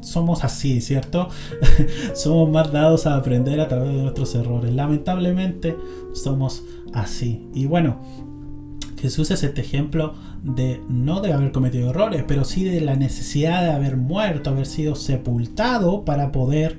somos 0.00 0.44
así, 0.44 0.82
¿cierto? 0.82 1.28
somos 2.14 2.50
más 2.50 2.70
dados 2.70 3.06
a 3.06 3.16
aprender 3.16 3.58
a 3.60 3.68
través 3.68 3.94
de 3.94 4.02
nuestros 4.02 4.34
errores. 4.34 4.72
Lamentablemente 4.74 5.76
somos 6.12 6.62
así. 6.92 7.48
Y 7.54 7.64
bueno, 7.64 8.02
Jesús 9.00 9.30
es 9.30 9.42
este 9.42 9.62
ejemplo 9.62 10.14
de 10.42 10.80
no 10.88 11.20
de 11.20 11.32
haber 11.32 11.52
cometido 11.52 11.90
errores, 11.90 12.24
pero 12.28 12.44
sí 12.44 12.64
de 12.64 12.80
la 12.80 12.96
necesidad 12.96 13.62
de 13.62 13.72
haber 13.72 13.96
muerto, 13.96 14.50
haber 14.50 14.66
sido 14.66 14.94
sepultado 14.94 16.04
para 16.04 16.32
poder 16.32 16.78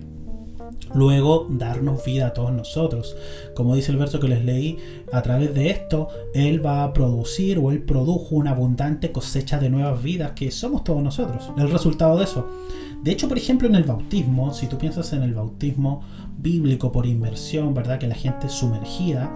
luego 0.94 1.48
darnos 1.50 2.04
vida 2.06 2.28
a 2.28 2.34
todos 2.34 2.52
nosotros. 2.52 3.16
Como 3.56 3.76
dice 3.76 3.92
el 3.92 3.98
verso 3.98 4.20
que 4.20 4.28
les 4.28 4.44
leí, 4.44 4.78
a 5.12 5.22
través 5.22 5.54
de 5.54 5.70
esto 5.70 6.10
Él 6.34 6.66
va 6.66 6.84
a 6.84 6.94
producir 6.94 7.60
o 7.60 7.72
Él 7.72 7.84
produjo 7.84 8.36
una 8.36 8.52
abundante 8.52 9.12
cosecha 9.12 9.60
de 9.60 9.70
nuevas 9.70 10.02
vidas 10.02 10.32
que 10.32 10.52
somos 10.52 10.84
todos 10.84 11.02
nosotros, 11.02 11.52
el 11.58 11.72
resultado 11.72 12.18
de 12.18 12.24
eso. 12.24 12.48
De 13.04 13.12
hecho, 13.12 13.28
por 13.28 13.38
ejemplo, 13.38 13.68
en 13.68 13.76
el 13.76 13.84
bautismo, 13.84 14.54
si 14.54 14.68
tú 14.68 14.78
piensas 14.78 15.14
en 15.14 15.22
el 15.22 15.34
bautismo 15.34 16.02
bíblico 16.38 16.92
por 16.92 17.06
inmersión, 17.06 17.74
¿verdad? 17.74 18.00
Que 18.00 18.08
la 18.08 18.16
gente 18.16 18.50
sumergida, 18.50 19.32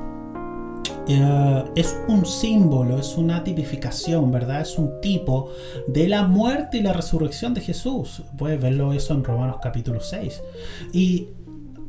eh, 1.07 1.63
es 1.75 1.97
un 2.07 2.25
símbolo, 2.25 2.99
es 2.99 3.17
una 3.17 3.43
tipificación, 3.43 4.31
¿verdad? 4.31 4.61
Es 4.61 4.77
un 4.77 5.01
tipo 5.01 5.51
de 5.87 6.07
la 6.07 6.23
muerte 6.23 6.77
y 6.77 6.81
la 6.81 6.93
resurrección 6.93 7.53
de 7.53 7.61
Jesús. 7.61 8.23
Puedes 8.37 8.61
verlo 8.61 8.93
eso 8.93 9.13
en 9.13 9.23
Romanos 9.23 9.57
capítulo 9.61 10.01
6. 10.01 10.41
Y 10.93 11.29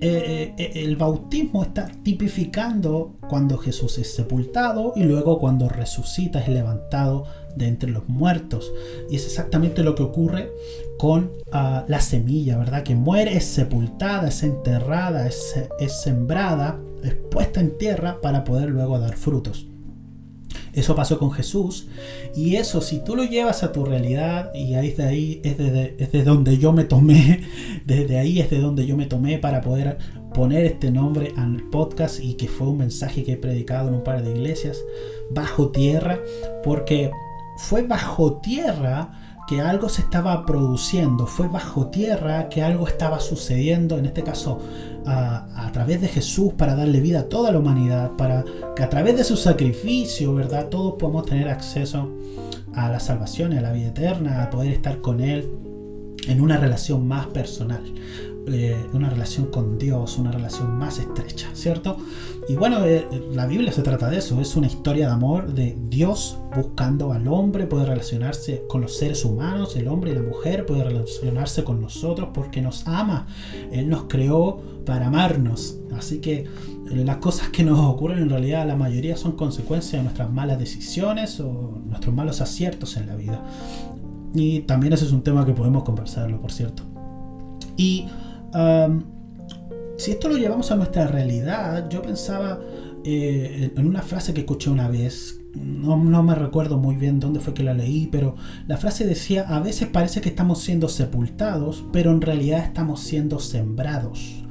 eh, 0.02 0.54
eh, 0.56 0.72
el 0.76 0.96
bautismo 0.96 1.62
está 1.62 1.86
tipificando 2.02 3.16
cuando 3.28 3.58
Jesús 3.58 3.98
es 3.98 4.14
sepultado 4.14 4.94
y 4.96 5.02
luego 5.02 5.38
cuando 5.38 5.68
resucita 5.68 6.40
es 6.40 6.48
levantado 6.48 7.26
de 7.54 7.68
entre 7.68 7.90
los 7.90 8.08
muertos. 8.08 8.72
Y 9.10 9.16
es 9.16 9.26
exactamente 9.26 9.82
lo 9.82 9.94
que 9.94 10.02
ocurre 10.02 10.52
con 10.98 11.32
ah, 11.52 11.84
la 11.86 12.00
semilla, 12.00 12.56
¿verdad? 12.56 12.82
Que 12.82 12.94
muere, 12.94 13.36
es 13.36 13.44
sepultada, 13.44 14.28
es 14.28 14.42
enterrada, 14.42 15.26
es, 15.26 15.54
es 15.78 16.00
sembrada, 16.00 16.80
es 17.02 17.14
puesta 17.14 17.60
en 17.60 17.76
tierra 17.78 18.20
para 18.20 18.44
poder 18.44 18.70
luego 18.70 18.98
dar 18.98 19.16
frutos. 19.16 19.66
Eso 20.72 20.94
pasó 20.94 21.18
con 21.18 21.32
Jesús. 21.32 21.88
Y 22.34 22.56
eso, 22.56 22.80
si 22.80 23.02
tú 23.02 23.16
lo 23.16 23.24
llevas 23.24 23.62
a 23.62 23.72
tu 23.72 23.84
realidad, 23.84 24.52
y 24.54 24.74
ahí 24.74 24.92
de 24.92 25.04
ahí 25.04 25.40
es 25.44 25.58
desde, 25.58 26.22
donde 26.22 26.58
yo 26.58 26.72
me 26.72 26.84
tomé, 26.84 27.40
desde 27.86 28.18
ahí 28.18 28.40
es 28.40 28.50
de 28.50 28.60
donde 28.60 28.86
yo 28.86 28.96
me 28.96 29.06
tomé 29.06 29.38
para 29.38 29.60
poder 29.60 29.98
poner 30.34 30.64
este 30.64 30.92
nombre 30.92 31.32
al 31.36 31.62
podcast 31.70 32.20
y 32.20 32.34
que 32.34 32.46
fue 32.46 32.68
un 32.68 32.78
mensaje 32.78 33.24
que 33.24 33.32
he 33.32 33.36
predicado 33.36 33.88
en 33.88 33.94
un 33.94 34.04
par 34.04 34.22
de 34.22 34.30
iglesias, 34.30 34.78
bajo 35.30 35.70
tierra, 35.70 36.20
porque 36.62 37.10
fue 37.58 37.82
bajo 37.82 38.40
tierra 38.40 39.29
que 39.50 39.60
algo 39.60 39.88
se 39.88 40.02
estaba 40.02 40.46
produciendo, 40.46 41.26
fue 41.26 41.48
bajo 41.48 41.88
tierra 41.88 42.48
que 42.48 42.62
algo 42.62 42.86
estaba 42.86 43.18
sucediendo, 43.18 43.98
en 43.98 44.06
este 44.06 44.22
caso 44.22 44.60
a, 45.04 45.68
través 45.72 46.00
de 46.00 46.06
Jesús, 46.06 46.52
para 46.52 46.76
darle 46.76 47.00
vida 47.00 47.20
a 47.20 47.28
toda 47.28 47.50
la 47.50 47.58
humanidad, 47.58 48.12
para 48.12 48.44
que 48.76 48.84
a 48.84 48.88
través 48.88 49.16
de 49.16 49.24
su 49.24 49.36
sacrificio, 49.36 50.34
¿verdad? 50.34 50.68
Todos 50.68 50.94
podamos 51.00 51.26
tener 51.26 51.48
acceso 51.48 52.08
a 52.74 52.88
la 52.90 53.00
salvación, 53.00 53.52
a 53.54 53.60
la 53.60 53.72
vida 53.72 53.88
eterna, 53.88 54.44
a 54.44 54.50
poder 54.50 54.70
estar 54.70 55.00
con 55.00 55.20
Él 55.20 55.50
en 56.28 56.40
una 56.40 56.56
relación 56.56 57.08
más 57.08 57.26
personal. 57.26 57.82
Eh, 58.46 58.86
una 58.94 59.10
relación 59.10 59.46
con 59.46 59.78
Dios, 59.78 60.16
una 60.16 60.30
relación 60.32 60.78
más 60.78 60.98
estrecha, 60.98 61.48
¿cierto? 61.54 61.96
Y 62.50 62.56
bueno, 62.56 62.80
la 63.32 63.46
Biblia 63.46 63.70
se 63.70 63.80
trata 63.80 64.10
de 64.10 64.18
eso, 64.18 64.40
es 64.40 64.56
una 64.56 64.66
historia 64.66 65.06
de 65.06 65.12
amor 65.12 65.54
de 65.54 65.78
Dios 65.88 66.36
buscando 66.52 67.12
al 67.12 67.28
hombre, 67.28 67.68
puede 67.68 67.86
relacionarse 67.86 68.64
con 68.68 68.80
los 68.80 68.96
seres 68.96 69.24
humanos, 69.24 69.76
el 69.76 69.86
hombre 69.86 70.10
y 70.10 70.14
la 70.16 70.22
mujer, 70.22 70.66
puede 70.66 70.82
relacionarse 70.82 71.62
con 71.62 71.80
nosotros 71.80 72.30
porque 72.34 72.60
nos 72.60 72.88
ama, 72.88 73.28
Él 73.70 73.88
nos 73.88 74.06
creó 74.08 74.60
para 74.84 75.06
amarnos, 75.06 75.78
así 75.96 76.18
que 76.18 76.38
eh, 76.40 76.46
las 77.04 77.18
cosas 77.18 77.50
que 77.50 77.62
nos 77.62 77.78
ocurren 77.78 78.18
en 78.18 78.28
realidad 78.28 78.66
la 78.66 78.74
mayoría 78.74 79.16
son 79.16 79.36
consecuencia 79.36 79.98
de 79.98 80.02
nuestras 80.02 80.28
malas 80.28 80.58
decisiones 80.58 81.38
o 81.38 81.80
nuestros 81.86 82.12
malos 82.12 82.40
aciertos 82.40 82.96
en 82.96 83.06
la 83.06 83.14
vida. 83.14 83.44
Y 84.34 84.62
también 84.62 84.92
ese 84.92 85.04
es 85.04 85.12
un 85.12 85.22
tema 85.22 85.46
que 85.46 85.52
podemos 85.52 85.84
conversarlo, 85.84 86.40
por 86.40 86.50
cierto. 86.50 86.82
Y 87.76 88.08
si 90.00 90.12
esto 90.12 90.30
lo 90.30 90.38
llevamos 90.38 90.70
a 90.70 90.76
nuestra 90.76 91.06
realidad, 91.06 91.88
yo 91.90 92.00
pensaba 92.00 92.58
eh, 93.04 93.70
en 93.76 93.86
una 93.86 94.00
frase 94.00 94.32
que 94.32 94.40
escuché 94.40 94.70
una 94.70 94.88
vez, 94.88 95.40
no, 95.54 95.96
no, 95.98 96.22
me 96.22 96.34
recuerdo 96.34 96.78
muy 96.78 96.96
bien 96.96 97.20
dónde 97.20 97.38
fue 97.40 97.52
que 97.52 97.62
la 97.62 97.74
leí, 97.74 98.08
pero 98.10 98.34
la 98.66 98.78
frase 98.78 99.06
decía, 99.06 99.42
a 99.46 99.60
veces 99.60 99.88
parece 99.88 100.22
que 100.22 100.30
estamos 100.30 100.62
siendo 100.62 100.88
sepultados, 100.88 101.84
pero 101.92 102.12
en 102.12 102.22
realidad 102.22 102.64
estamos 102.64 103.00
siendo 103.00 103.40
sembrados. 103.40 104.42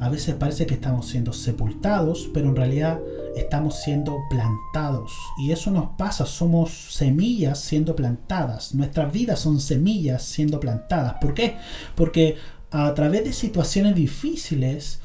A 0.00 0.10
veces 0.10 0.34
parece 0.36 0.66
que 0.66 0.74
estamos 0.74 1.08
siendo 1.08 1.32
sepultados, 1.32 2.30
pero 2.32 2.50
en 2.50 2.56
realidad 2.56 3.00
estamos 3.34 3.82
siendo 3.82 4.16
plantados. 4.30 5.12
Y 5.40 5.50
eso 5.50 5.72
nos 5.72 5.88
pasa, 5.96 6.24
somos 6.24 6.70
semillas 6.94 7.58
siendo 7.58 7.96
plantadas. 7.96 8.74
Nuestras 8.74 9.12
vidas 9.12 9.40
son 9.40 9.58
semillas 9.58 10.22
siendo 10.22 10.60
plantadas. 10.60 11.14
¿Por 11.20 11.34
qué? 11.34 11.56
Porque 11.96 12.36
a 12.70 12.92
través 12.94 13.24
de 13.24 13.32
situaciones 13.32 13.94
difíciles, 13.94 15.00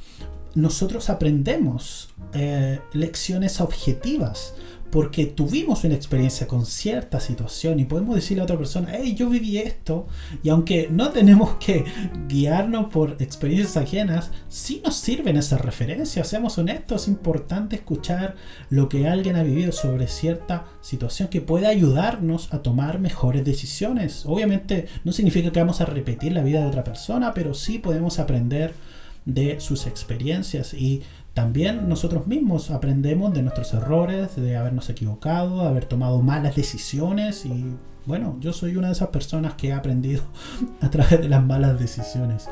nosotros 0.55 1.09
aprendemos 1.09 2.13
eh, 2.33 2.79
lecciones 2.93 3.61
objetivas 3.61 4.53
porque 4.93 5.25
tuvimos 5.25 5.83
una 5.85 5.95
experiencia 5.95 6.47
con 6.47 6.67
cierta 6.67 7.19
situación 7.19 7.79
y 7.79 7.85
podemos 7.85 8.13
decirle 8.13 8.41
a 8.41 8.43
otra 8.43 8.59
persona, 8.59 8.89
hey, 8.93 9.15
yo 9.17 9.27
viví 9.27 9.57
esto, 9.57 10.05
y 10.43 10.49
aunque 10.49 10.87
no 10.91 11.09
tenemos 11.09 11.55
que 11.59 11.83
guiarnos 12.27 12.91
por 12.93 13.15
experiencias 13.19 13.75
ajenas, 13.75 14.29
sí 14.49 14.83
nos 14.85 14.95
sirven 14.95 15.35
esas 15.35 15.61
referencias, 15.61 16.27
seamos 16.27 16.59
honestos, 16.59 17.01
es 17.01 17.07
importante 17.07 17.77
escuchar 17.77 18.35
lo 18.69 18.87
que 18.87 19.07
alguien 19.07 19.35
ha 19.35 19.41
vivido 19.41 19.71
sobre 19.71 20.05
cierta 20.05 20.65
situación 20.81 21.29
que 21.29 21.41
puede 21.41 21.65
ayudarnos 21.65 22.53
a 22.53 22.61
tomar 22.61 22.99
mejores 22.99 23.43
decisiones. 23.43 24.27
Obviamente 24.27 24.89
no 25.03 25.11
significa 25.11 25.51
que 25.51 25.59
vamos 25.59 25.81
a 25.81 25.85
repetir 25.85 26.33
la 26.33 26.43
vida 26.43 26.61
de 26.61 26.67
otra 26.67 26.83
persona, 26.83 27.33
pero 27.33 27.55
sí 27.55 27.79
podemos 27.79 28.19
aprender 28.19 28.75
de 29.25 29.59
sus 29.59 29.87
experiencias 29.87 30.73
y 30.73 31.03
también 31.33 31.89
nosotros 31.89 32.27
mismos 32.27 32.69
aprendemos 32.69 33.33
de 33.33 33.41
nuestros 33.41 33.73
errores, 33.73 34.35
de 34.35 34.55
habernos 34.55 34.89
equivocado, 34.89 35.61
de 35.61 35.67
haber 35.67 35.85
tomado 35.85 36.21
malas 36.21 36.55
decisiones 36.55 37.45
y 37.45 37.75
bueno, 38.05 38.37
yo 38.39 38.51
soy 38.51 38.75
una 38.75 38.87
de 38.87 38.93
esas 38.93 39.09
personas 39.09 39.53
que 39.55 39.71
ha 39.71 39.77
aprendido 39.77 40.23
a 40.81 40.89
través 40.89 41.21
de 41.21 41.29
las 41.29 41.43
malas 41.43 41.79
decisiones. 41.79 42.49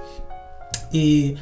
Y 0.91 1.35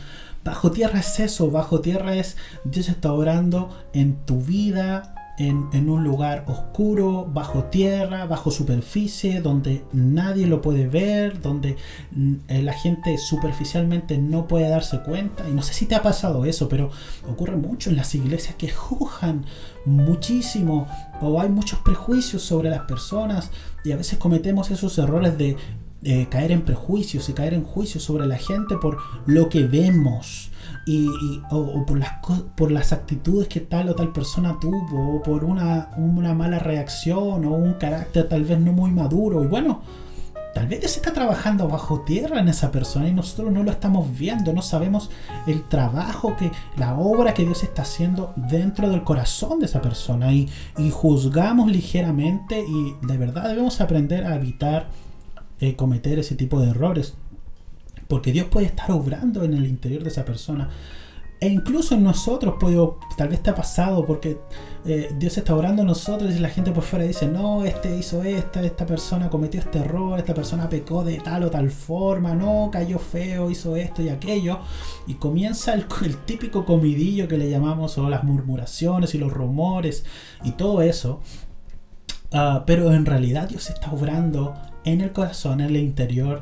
bajo 0.43 0.71
tierra 0.71 0.99
es 0.99 1.19
eso, 1.19 1.51
bajo 1.51 1.81
tierra 1.81 2.15
es 2.15 2.35
Dios 2.63 2.89
está 2.89 3.13
orando 3.13 3.69
en 3.93 4.15
tu 4.25 4.41
vida, 4.41 5.18
en, 5.39 5.89
un 5.89 6.03
lugar 6.03 6.43
oscuro, 6.47 7.25
bajo 7.25 7.63
tierra, 7.65 8.25
bajo 8.25 8.51
superficie, 8.51 9.39
donde 9.41 9.85
nadie 9.93 10.47
lo 10.47 10.61
puede 10.61 10.87
ver, 10.87 11.41
donde 11.41 11.77
mm, 12.11 12.33
eh, 12.49 12.61
la 12.61 12.73
gente 12.73 13.17
superficialmente 13.17 14.17
no 14.17 14.47
puede 14.47 14.67
darse 14.67 14.99
cuenta. 14.99 15.47
Y 15.47 15.53
no 15.53 15.61
sé 15.61 15.73
si 15.73 15.85
te 15.85 15.95
ha 15.95 16.03
pasado 16.03 16.43
eso, 16.43 16.67
pero 16.67 16.91
ocurre 17.27 17.55
mucho 17.55 17.89
en 17.89 17.95
las 17.95 18.13
iglesias 18.15 18.55
que 18.55 18.69
juzgan 18.69 19.45
muchísimo 19.85 20.87
o 21.21 21.39
hay 21.39 21.47
muchos 21.47 21.79
prejuicios 21.79 22.41
sobre 22.41 22.69
las 22.69 22.81
personas 22.81 23.49
y 23.85 23.93
a 23.93 23.95
veces 23.97 24.19
cometemos 24.19 24.69
esos 24.71 24.97
errores 24.97 25.37
de 25.37 25.55
caer 26.29 26.51
en 26.51 26.61
prejuicios 26.61 27.29
y 27.29 27.33
caer 27.33 27.53
en 27.53 27.63
juicios 27.63 28.03
sobre 28.03 28.25
la 28.25 28.37
gente 28.37 28.77
por 28.77 28.97
lo 29.25 29.49
que 29.49 29.63
vemos 29.63 30.51
y, 30.91 31.41
o, 31.51 31.85
por, 31.85 31.99
las, 31.99 32.13
por 32.55 32.71
las 32.71 32.93
actitudes 32.93 33.47
que 33.47 33.59
tal 33.59 33.89
o 33.89 33.95
tal 33.95 34.11
persona 34.11 34.57
tuvo, 34.59 35.17
o 35.17 35.21
por 35.21 35.43
una, 35.43 35.91
una 35.97 36.33
mala 36.33 36.57
reacción 36.57 37.45
o 37.45 37.51
un 37.51 37.73
carácter 37.73 38.27
tal 38.27 38.43
vez 38.43 38.59
no 38.59 38.73
muy 38.73 38.89
maduro. 38.89 39.43
Y 39.43 39.47
bueno, 39.47 39.83
tal 40.55 40.65
vez 40.65 40.79
se 40.79 40.99
está 40.99 41.13
trabajando 41.13 41.67
bajo 41.67 42.01
tierra 42.01 42.39
en 42.39 42.47
esa 42.47 42.71
persona 42.71 43.07
y 43.07 43.13
nosotros 43.13 43.53
no 43.53 43.61
lo 43.61 43.69
estamos 43.69 44.17
viendo, 44.17 44.51
no 44.51 44.63
sabemos 44.63 45.11
el 45.45 45.61
trabajo 45.67 46.35
que, 46.35 46.51
la 46.75 46.95
obra 46.95 47.35
que 47.35 47.43
Dios 47.43 47.61
está 47.61 47.83
haciendo 47.83 48.33
dentro 48.35 48.89
del 48.89 49.03
corazón 49.03 49.59
de 49.59 49.67
esa 49.67 49.81
persona 49.81 50.33
y, 50.33 50.49
y 50.79 50.89
juzgamos 50.89 51.71
ligeramente 51.71 52.65
y 52.67 53.05
de 53.05 53.17
verdad 53.17 53.47
debemos 53.49 53.79
aprender 53.79 54.25
a 54.25 54.33
evitar 54.33 54.87
eh, 55.59 55.75
cometer 55.75 56.17
ese 56.17 56.33
tipo 56.33 56.59
de 56.59 56.71
errores. 56.71 57.13
Porque 58.09 58.31
Dios 58.31 58.47
puede 58.47 58.65
estar 58.65 58.91
obrando 58.91 59.43
en 59.43 59.53
el 59.53 59.67
interior 59.67 60.01
de 60.01 60.09
esa 60.09 60.25
persona. 60.25 60.67
E 61.39 61.47
incluso 61.47 61.95
en 61.95 62.03
nosotros 62.03 62.55
puede, 62.59 62.77
tal 63.15 63.29
vez 63.29 63.41
te 63.41 63.51
ha 63.51 63.55
pasado 63.55 64.05
porque 64.05 64.39
eh, 64.85 65.09
Dios 65.17 65.37
está 65.37 65.55
obrando 65.55 65.83
en 65.83 65.87
nosotros 65.87 66.35
y 66.35 66.39
la 66.39 66.49
gente 66.49 66.71
por 66.71 66.83
fuera 66.83 67.05
dice, 67.05 67.27
no, 67.27 67.63
este 67.63 67.95
hizo 67.95 68.23
esto, 68.23 68.59
esta 68.59 68.85
persona 68.85 69.29
cometió 69.29 69.61
este 69.61 69.79
error, 69.79 70.19
esta 70.19 70.33
persona 70.33 70.67
pecó 70.67 71.05
de 71.05 71.19
tal 71.19 71.43
o 71.45 71.51
tal 71.51 71.69
forma, 71.69 72.33
no, 72.33 72.69
cayó 72.71 72.99
feo, 72.99 73.51
hizo 73.51 73.77
esto 73.77 74.01
y 74.01 74.09
aquello. 74.09 74.59
Y 75.07 75.13
comienza 75.13 75.73
el, 75.73 75.85
típico 76.25 76.65
comidillo 76.65 77.27
que 77.29 77.37
le 77.37 77.49
llamamos, 77.49 77.97
o 77.99 78.09
las 78.09 78.25
murmuraciones 78.25 79.15
y 79.15 79.19
los 79.19 79.31
rumores 79.31 80.03
y 80.43 80.51
todo 80.53 80.81
eso. 80.81 81.21
Ah, 82.33 82.63
pero 82.65 82.91
en 82.91 83.05
realidad 83.05 83.47
Dios 83.47 83.69
está 83.69 83.91
obrando 83.91 84.55
en 84.83 84.99
el 84.99 85.13
corazón, 85.13 85.61
en 85.61 85.67
el 85.67 85.77
interior 85.77 86.41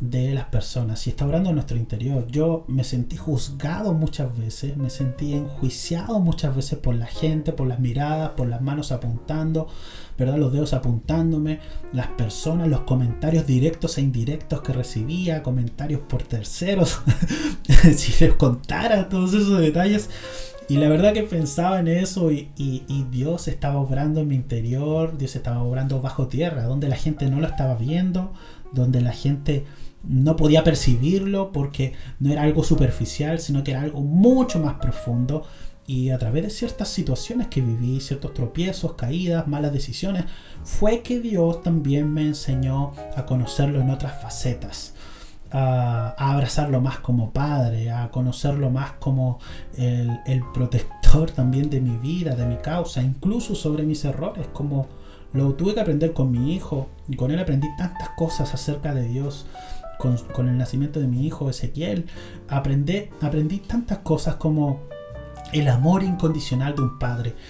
de 0.00 0.34
las 0.34 0.46
personas 0.46 1.06
y 1.06 1.10
está 1.10 1.24
obrando 1.24 1.50
en 1.50 1.54
nuestro 1.54 1.76
interior. 1.76 2.26
Yo 2.26 2.64
me 2.66 2.84
sentí 2.84 3.16
juzgado 3.16 3.94
muchas 3.94 4.36
veces, 4.36 4.76
me 4.76 4.90
sentí 4.90 5.34
enjuiciado 5.34 6.18
muchas 6.18 6.54
veces 6.54 6.78
por 6.78 6.94
la 6.94 7.06
gente, 7.06 7.52
por 7.52 7.66
las 7.66 7.78
miradas, 7.78 8.30
por 8.30 8.48
las 8.48 8.60
manos 8.60 8.92
apuntando, 8.92 9.68
¿verdad? 10.18 10.36
Los 10.36 10.52
dedos 10.52 10.74
apuntándome, 10.74 11.60
las 11.92 12.08
personas, 12.08 12.68
los 12.68 12.80
comentarios 12.80 13.46
directos 13.46 13.98
e 13.98 14.02
indirectos 14.02 14.62
que 14.62 14.72
recibía, 14.72 15.42
comentarios 15.42 16.00
por 16.00 16.22
terceros, 16.22 17.00
si 17.94 18.24
les 18.24 18.34
contara 18.34 19.08
todos 19.08 19.32
esos 19.32 19.60
detalles. 19.60 20.10
Y 20.66 20.78
la 20.78 20.88
verdad 20.88 21.12
que 21.12 21.24
pensaba 21.24 21.78
en 21.78 21.88
eso 21.88 22.30
y, 22.30 22.50
y, 22.56 23.06
Dios 23.10 23.48
estaba 23.48 23.78
obrando 23.78 24.20
en 24.20 24.28
mi 24.28 24.34
interior, 24.34 25.18
Dios 25.18 25.36
estaba 25.36 25.62
obrando 25.62 26.00
bajo 26.00 26.26
tierra, 26.26 26.64
donde 26.64 26.88
la 26.88 26.96
gente 26.96 27.28
no 27.28 27.38
lo 27.38 27.46
estaba 27.46 27.74
viendo, 27.74 28.32
donde 28.72 29.02
la 29.02 29.12
gente 29.12 29.66
no 30.08 30.36
podía 30.36 30.64
percibirlo 30.64 31.52
porque 31.52 31.94
no 32.20 32.30
era 32.30 32.42
algo 32.42 32.62
superficial, 32.62 33.40
sino 33.40 33.64
que 33.64 33.72
era 33.72 33.82
algo 33.82 34.00
mucho 34.00 34.58
más 34.58 34.74
profundo. 34.74 35.44
Y 35.86 36.10
a 36.10 36.18
través 36.18 36.44
de 36.44 36.50
ciertas 36.50 36.88
situaciones 36.88 37.48
que 37.48 37.60
viví, 37.60 38.00
ciertos 38.00 38.32
tropiezos, 38.32 38.94
caídas, 38.94 39.46
malas 39.46 39.72
decisiones, 39.72 40.24
fue 40.64 41.02
que 41.02 41.20
Dios 41.20 41.62
también 41.62 42.12
me 42.12 42.22
enseñó 42.22 42.92
a 43.16 43.26
conocerlo 43.26 43.80
en 43.80 43.90
otras 43.90 44.20
facetas. 44.22 44.94
A, 45.50 46.14
abrazarlo 46.16 46.80
más 46.80 46.98
como 46.98 47.30
padre, 47.30 47.90
a 47.90 48.10
conocerlo 48.10 48.70
más 48.70 48.92
como 48.92 49.38
el, 49.76 50.42
protector 50.54 51.30
también 51.30 51.68
de 51.70 51.80
mi 51.80 51.96
vida, 51.98 52.34
de 52.34 52.46
mi 52.46 52.56
causa, 52.56 53.02
incluso 53.02 53.54
sobre 53.54 53.84
mis 53.84 54.04
errores, 54.04 54.46
como 54.52 54.88
lo 55.32 55.52
tuve 55.54 55.74
que 55.74 55.80
aprender 55.80 56.12
con 56.12 56.30
mi 56.30 56.54
hijo, 56.54 56.88
y 57.08 57.16
con 57.16 57.30
él 57.30 57.38
aprendí 57.38 57.68
tantas 57.76 58.08
cosas 58.10 58.54
acerca 58.54 58.94
de 58.94 59.06
Dios, 59.06 59.46
con, 59.98 60.48
el 60.48 60.58
nacimiento 60.58 61.00
de 61.00 61.06
mi 61.06 61.26
hijo 61.26 61.50
Ezequiel, 61.50 62.06
aprendí, 62.48 63.08
aprendí 63.20 63.58
tantas 63.58 63.98
cosas 63.98 64.36
como 64.36 64.82
el 65.52 65.68
amor 65.68 66.02
incondicional 66.02 66.74
de 66.74 66.82
un 66.82 66.98
padre. 66.98 67.34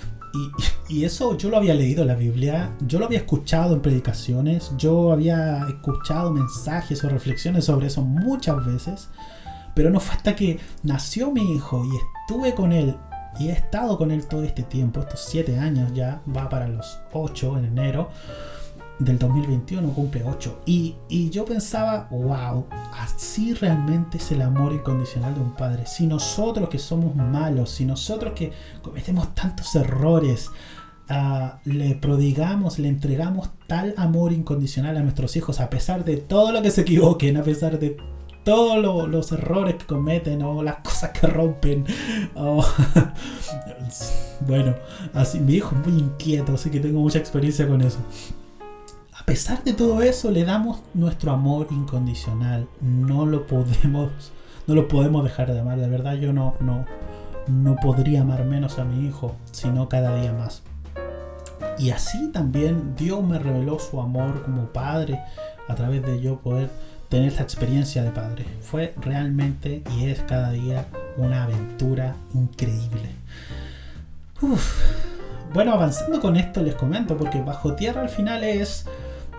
Y, 0.88 1.04
eso 1.04 1.38
yo 1.38 1.48
lo 1.48 1.56
había 1.56 1.74
leído 1.74 2.02
en 2.02 2.08
la 2.08 2.14
Biblia, 2.14 2.70
yo 2.86 2.98
lo 2.98 3.06
había 3.06 3.20
escuchado 3.20 3.72
en 3.72 3.80
predicaciones, 3.80 4.72
yo 4.76 5.12
había 5.12 5.66
escuchado 5.68 6.30
mensajes 6.30 7.02
o 7.04 7.08
reflexiones 7.08 7.64
sobre 7.64 7.86
eso 7.86 8.02
muchas 8.02 8.66
veces, 8.66 9.08
pero 9.74 9.88
no 9.88 9.98
fue 9.98 10.16
hasta 10.16 10.36
que 10.36 10.58
nació 10.82 11.30
mi 11.30 11.54
hijo 11.54 11.82
y 11.86 11.90
estuve 11.96 12.54
con 12.54 12.72
él 12.72 12.96
y 13.38 13.48
he 13.48 13.52
estado 13.52 13.96
con 13.96 14.10
él 14.10 14.26
todo 14.26 14.44
este 14.44 14.62
tiempo, 14.62 15.00
estos 15.00 15.20
siete 15.20 15.58
años 15.58 15.92
ya, 15.94 16.20
va 16.34 16.48
para 16.48 16.68
los 16.68 17.00
ocho 17.12 17.56
en 17.56 17.64
enero, 17.64 18.10
del 18.98 19.18
2021, 19.18 19.92
cumple 19.92 20.24
8. 20.24 20.62
Y, 20.66 20.96
yo 21.30 21.44
pensaba, 21.44 22.08
wow, 22.10 22.66
así 22.98 23.54
realmente 23.54 24.18
es 24.18 24.30
el 24.30 24.42
amor 24.42 24.72
incondicional 24.72 25.34
de 25.34 25.40
un 25.40 25.54
padre. 25.54 25.86
Si 25.86 26.06
nosotros 26.06 26.68
que 26.68 26.78
somos 26.78 27.16
malos, 27.16 27.70
si 27.70 27.84
nosotros 27.84 28.34
que 28.34 28.52
cometemos 28.82 29.34
tantos 29.34 29.74
errores, 29.74 30.50
ah, 31.08 31.58
le 31.64 31.96
prodigamos, 31.96 32.78
le 32.78 32.88
entregamos 32.88 33.50
tal 33.66 33.94
amor 33.96 34.32
incondicional 34.32 34.96
a 34.96 35.02
nuestros 35.02 35.36
hijos, 35.36 35.60
a 35.60 35.70
pesar 35.70 36.04
de 36.04 36.18
todo 36.18 36.52
lo 36.52 36.62
que 36.62 36.70
se 36.70 36.82
equivoquen, 36.82 37.36
a 37.36 37.42
pesar 37.42 37.78
de 37.78 37.96
todos 38.44 39.08
los 39.08 39.32
errores 39.32 39.76
que 39.76 39.86
cometen 39.86 40.42
o 40.42 40.62
las 40.62 40.76
cosas 40.76 41.10
que 41.10 41.26
rompen. 41.26 41.84
bueno, 44.46 44.74
así 45.14 45.40
mi 45.40 45.54
hijo 45.54 45.74
es 45.74 45.86
muy 45.86 45.98
inquieto, 45.98 46.54
así 46.54 46.70
que 46.70 46.80
tengo 46.80 47.00
mucha 47.00 47.18
experiencia 47.18 47.66
con 47.66 47.80
eso. 47.80 47.98
A 49.24 49.26
pesar 49.26 49.64
de 49.64 49.72
todo 49.72 50.02
eso, 50.02 50.30
le 50.30 50.44
damos 50.44 50.82
nuestro 50.92 51.32
amor 51.32 51.68
incondicional. 51.70 52.68
No 52.82 53.24
lo 53.24 53.46
podemos, 53.46 54.10
no 54.66 54.74
lo 54.74 54.86
podemos 54.86 55.24
dejar 55.24 55.50
de 55.50 55.60
amar. 55.60 55.78
De 55.78 55.88
verdad, 55.88 56.12
yo 56.12 56.34
no, 56.34 56.56
no, 56.60 56.84
no 57.46 57.76
podría 57.76 58.20
amar 58.20 58.44
menos 58.44 58.78
a 58.78 58.84
mi 58.84 59.06
hijo, 59.08 59.34
sino 59.50 59.88
cada 59.88 60.14
día 60.14 60.34
más. 60.34 60.62
Y 61.78 61.88
así 61.88 62.30
también 62.32 62.96
Dios 62.96 63.24
me 63.24 63.38
reveló 63.38 63.78
su 63.78 63.98
amor 63.98 64.42
como 64.42 64.66
padre 64.66 65.18
a 65.68 65.74
través 65.74 66.02
de 66.02 66.20
yo 66.20 66.40
poder 66.40 66.68
tener 67.08 67.28
esta 67.28 67.44
experiencia 67.44 68.02
de 68.02 68.10
padre. 68.10 68.44
Fue 68.60 68.92
realmente 69.00 69.84
y 69.96 70.04
es 70.04 70.20
cada 70.20 70.50
día 70.50 70.84
una 71.16 71.44
aventura 71.44 72.16
increíble. 72.34 73.08
Bueno, 75.54 75.72
avanzando 75.72 76.20
con 76.20 76.36
esto 76.36 76.62
les 76.62 76.74
comento, 76.74 77.16
porque 77.16 77.40
bajo 77.40 77.74
tierra 77.74 78.02
al 78.02 78.10
final 78.10 78.44
es 78.44 78.86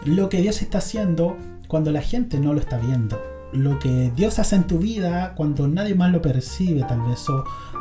lo 0.06 0.30
que 0.30 0.42
Dios 0.42 0.62
está 0.62 0.78
haciendo 0.78 1.38
cuando 1.68 1.92
la 1.92 2.02
gente 2.02 2.40
no 2.40 2.54
lo 2.54 2.60
está 2.60 2.78
viendo. 2.78 3.22
Lo 3.54 3.80
que 3.80 4.12
Dios 4.16 4.40
hace 4.40 4.56
en 4.56 4.68
tu 4.68 4.80
vida 4.80 5.34
cuando 5.36 5.68
nadie 5.68 5.96
más 5.96 6.12
lo 6.12 6.22
percibe, 6.22 6.84
tal 6.84 7.02
vez. 7.02 7.26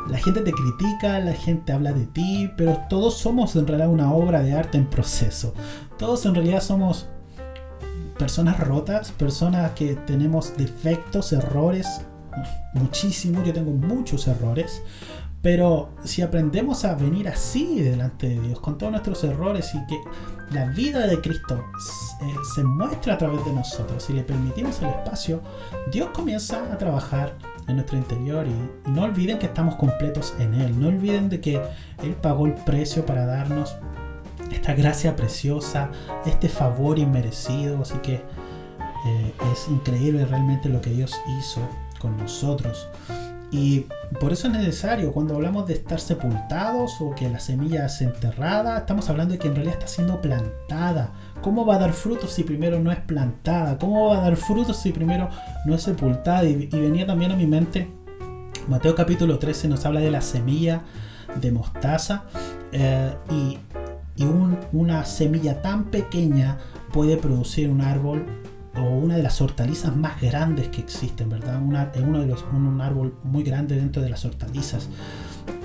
La 0.09 0.17
gente 0.17 0.41
te 0.41 0.51
critica, 0.51 1.19
la 1.19 1.33
gente 1.33 1.73
habla 1.73 1.91
de 1.91 2.05
ti, 2.05 2.49
pero 2.55 2.79
todos 2.89 3.15
somos 3.15 3.55
en 3.55 3.67
realidad 3.67 3.89
una 3.89 4.13
obra 4.13 4.41
de 4.41 4.53
arte 4.53 4.77
en 4.77 4.85
proceso. 4.85 5.53
Todos 5.97 6.25
en 6.25 6.35
realidad 6.35 6.61
somos 6.61 7.07
personas 8.17 8.59
rotas, 8.59 9.11
personas 9.11 9.71
que 9.71 9.95
tenemos 9.95 10.55
defectos, 10.57 11.33
errores, 11.33 11.87
muchísimos. 12.73 13.45
Yo 13.45 13.53
tengo 13.53 13.71
muchos 13.71 14.27
errores. 14.27 14.81
Pero 15.45 15.89
si 16.03 16.23
aprendemos 16.23 16.85
a 16.85 16.95
venir 16.95 17.29
así 17.29 17.79
delante 17.79 18.29
de 18.29 18.39
Dios, 18.39 18.59
con 18.59 18.79
todos 18.79 18.91
nuestros 18.91 19.23
errores 19.23 19.75
y 19.75 19.85
que 19.85 20.01
la 20.49 20.65
vida 20.65 21.05
de 21.05 21.21
Cristo 21.21 21.63
eh, 22.23 22.33
se 22.55 22.63
muestra 22.63 23.13
a 23.13 23.17
través 23.19 23.45
de 23.45 23.53
nosotros, 23.53 24.01
si 24.01 24.13
le 24.13 24.23
permitimos 24.23 24.81
el 24.81 24.87
espacio, 24.87 25.43
Dios 25.91 26.09
comienza 26.15 26.63
a 26.73 26.79
trabajar 26.79 27.35
en 27.67 27.75
nuestro 27.75 27.95
interior 27.95 28.47
y, 28.47 28.89
no 28.89 29.03
olviden 29.03 29.37
que 29.37 29.45
estamos 29.45 29.75
completos 29.75 30.33
en 30.39 30.55
Él, 30.55 30.79
no 30.79 30.87
olviden 30.87 31.29
de 31.29 31.39
que 31.41 31.61
Él 32.01 32.15
pagó 32.19 32.47
el 32.47 32.55
precio 32.55 33.05
para 33.05 33.27
darnos 33.27 33.75
esta 34.51 34.73
gracia 34.73 35.15
preciosa, 35.15 35.91
este 36.25 36.49
favor 36.49 36.97
inmerecido, 36.97 37.83
así 37.83 37.99
que 37.99 38.15
eh, 38.15 39.33
es 39.53 39.67
increíble 39.69 40.25
realmente 40.25 40.69
lo 40.69 40.81
que 40.81 40.89
Dios 40.89 41.13
hizo 41.37 41.61
con 41.99 42.17
nosotros. 42.17 42.87
Y 43.51 43.85
por 44.19 44.33
eso 44.33 44.47
es 44.47 44.53
necesario, 44.53 45.11
cuando 45.11 45.35
hablamos 45.35 45.67
de 45.67 45.73
estar 45.73 45.99
sepultados 45.99 46.99
o 46.99 47.13
que 47.15 47.29
la 47.29 47.39
semilla 47.39 47.85
es 47.85 48.01
enterrada, 48.01 48.77
estamos 48.77 49.09
hablando 49.09 49.33
de 49.33 49.39
que 49.39 49.47
en 49.47 49.55
realidad 49.55 49.77
está 49.77 49.87
siendo 49.87 50.21
plantada. 50.21 51.11
¿Cómo 51.41 51.65
va 51.65 51.75
a 51.75 51.79
dar 51.79 51.93
frutos 51.93 52.31
si 52.31 52.43
primero 52.43 52.79
no 52.79 52.91
es 52.91 52.99
plantada? 52.99 53.77
¿Cómo 53.77 54.09
va 54.09 54.17
a 54.17 54.21
dar 54.21 54.35
frutos 54.35 54.77
si 54.77 54.91
primero 54.91 55.29
no 55.65 55.75
es 55.75 55.83
sepultada? 55.83 56.43
Y, 56.45 56.67
venía 56.67 57.05
también 57.05 57.31
a 57.31 57.35
mi 57.35 57.45
mente, 57.45 57.87
Mateo 58.67 58.95
capítulo 58.95 59.37
13 59.37 59.67
nos 59.67 59.85
habla 59.85 59.99
de 59.99 60.09
la 60.09 60.21
semilla 60.21 60.81
de 61.39 61.51
mostaza 61.51 62.23
eh, 62.71 63.13
y, 63.29 63.57
una 64.71 65.03
semilla 65.03 65.61
tan 65.61 65.85
pequeña 65.85 66.57
puede 66.93 67.17
producir 67.17 67.69
un 67.69 67.81
árbol 67.81 68.25
o 68.77 68.83
una 68.83 69.15
de 69.15 69.23
las 69.23 69.41
hortalizas 69.41 69.95
más 69.95 70.19
grandes 70.21 70.69
que 70.69 70.81
existen, 70.81 71.29
¿verdad? 71.29 71.61
Una, 71.61 71.91
uno 72.01 72.21
de 72.21 72.27
los, 72.27 72.43
un, 72.53 72.81
árbol 72.81 73.15
muy 73.23 73.43
grande 73.43 73.75
dentro 73.75 74.01
de 74.01 74.09
las 74.09 74.25
hortalizas. 74.25 74.89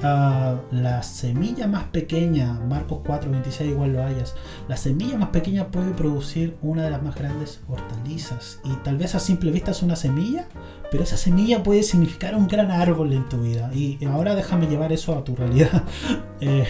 Ah, 0.03 0.57
la 0.71 1.03
semilla 1.03 1.67
más 1.67 1.85
pequeña, 1.85 2.55
Marcos 2.69 3.01
4, 3.05 3.31
26 3.31 3.71
igual 3.71 3.93
lo 3.93 4.03
hayas, 4.03 4.35
la 4.69 4.77
semilla 4.77 5.17
más 5.19 5.31
pequeña 5.31 5.71
puede 5.71 5.91
producir 5.93 6.57
una 6.63 6.85
de 6.85 6.91
las 6.91 7.03
más 7.03 7.15
grandes 7.15 7.61
hortalizas. 7.69 8.61
Y 8.65 8.73
tal 8.85 8.97
vez 8.97 9.15
a 9.15 9.21
simple 9.21 9.51
vista 9.51 9.73
es 9.73 9.83
una 9.83 9.97
semilla, 9.97 10.47
pero 10.91 11.03
esa 11.03 11.17
semilla 11.17 11.63
puede 11.63 11.83
significar 11.83 12.35
un 12.35 12.49
gran 12.49 12.71
árbol 12.71 13.13
en 13.13 13.29
tu 13.29 13.43
vida. 13.43 13.71
Y 13.75 14.03
ahora 14.05 14.35
déjame 14.35 14.67
llevar 14.67 14.93
eso 14.93 15.17
a 15.17 15.25
tu 15.25 15.37
realidad. 15.37 15.85
Eh, 16.43 16.65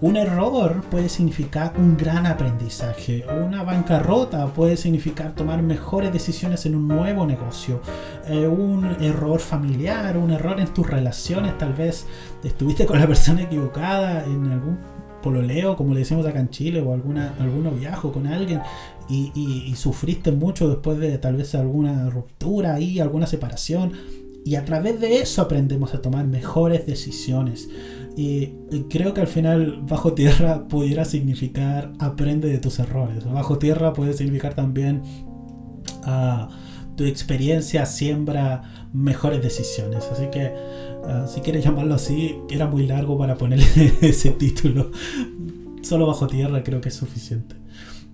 un 0.00 0.16
error 0.16 0.82
puede 0.90 1.08
significar 1.08 1.72
un 1.76 1.96
gran 1.96 2.26
aprendizaje. 2.26 3.24
Una 3.44 3.64
bancarrota 3.64 4.46
puede 4.46 4.76
significar 4.76 5.34
tomar 5.34 5.62
mejores 5.62 6.12
decisiones 6.12 6.66
en 6.66 6.76
un 6.76 6.86
nuevo 6.86 7.26
negocio. 7.26 7.80
Eh, 8.28 8.46
un 8.46 8.84
error 9.00 9.40
familiar, 9.40 10.16
un 10.16 10.30
error 10.30 10.60
en 10.60 10.68
tus 10.68 10.86
relaciones. 10.86 11.58
Tal 11.58 11.72
vez 11.72 12.06
estuviste 12.44 12.86
con 12.86 13.00
la 13.00 13.08
persona 13.08 13.42
equivocada 13.42 14.24
en 14.24 14.46
algún 14.52 14.78
pololeo, 15.20 15.76
como 15.76 15.94
le 15.94 16.00
decimos 16.00 16.24
acá 16.26 16.38
en 16.38 16.50
Chile, 16.50 16.80
o 16.80 16.92
alguna, 16.94 17.34
algún 17.40 17.76
viaje 17.80 18.08
con 18.12 18.28
alguien 18.28 18.60
y, 19.08 19.32
y 19.34 19.74
sufriste 19.74 20.30
mucho 20.30 20.68
después 20.68 20.98
de 20.98 21.18
tal 21.18 21.34
vez 21.34 21.56
alguna 21.56 22.08
ruptura 22.08 22.74
ahí, 22.74 23.00
alguna 23.00 23.26
separación. 23.26 23.92
Y 24.44 24.54
a 24.54 24.64
través 24.64 25.00
de 25.00 25.20
eso 25.20 25.42
aprendemos 25.42 25.94
a 25.94 26.00
tomar 26.00 26.26
mejores 26.26 26.86
decisiones. 26.86 27.68
Y 28.16 28.54
creo 28.90 29.14
que 29.14 29.20
al 29.20 29.28
final 29.28 29.82
bajo 29.82 30.12
tierra 30.12 30.66
pudiera 30.66 31.04
significar 31.04 31.92
aprende 32.00 32.48
de 32.48 32.58
tus 32.58 32.80
errores. 32.80 33.24
Bajo 33.24 33.58
tierra 33.58 33.92
puede 33.92 34.12
significar 34.12 34.54
también 34.54 35.02
ah, 36.02 36.48
tu 36.96 37.04
experiencia 37.04 37.86
siembra 37.86 38.88
mejores 38.92 39.40
decisiones. 39.40 40.08
Así 40.10 40.26
que 40.32 40.52
ah, 41.04 41.26
si 41.32 41.42
quieres 41.42 41.62
llamarlo 41.62 41.94
así, 41.94 42.34
era 42.50 42.66
muy 42.66 42.88
largo 42.88 43.16
para 43.16 43.36
ponerle 43.36 43.66
ese 44.00 44.30
título. 44.30 44.90
Solo 45.82 46.06
bajo 46.08 46.26
tierra 46.26 46.64
creo 46.64 46.80
que 46.80 46.88
es 46.88 46.96
suficiente. 46.96 47.54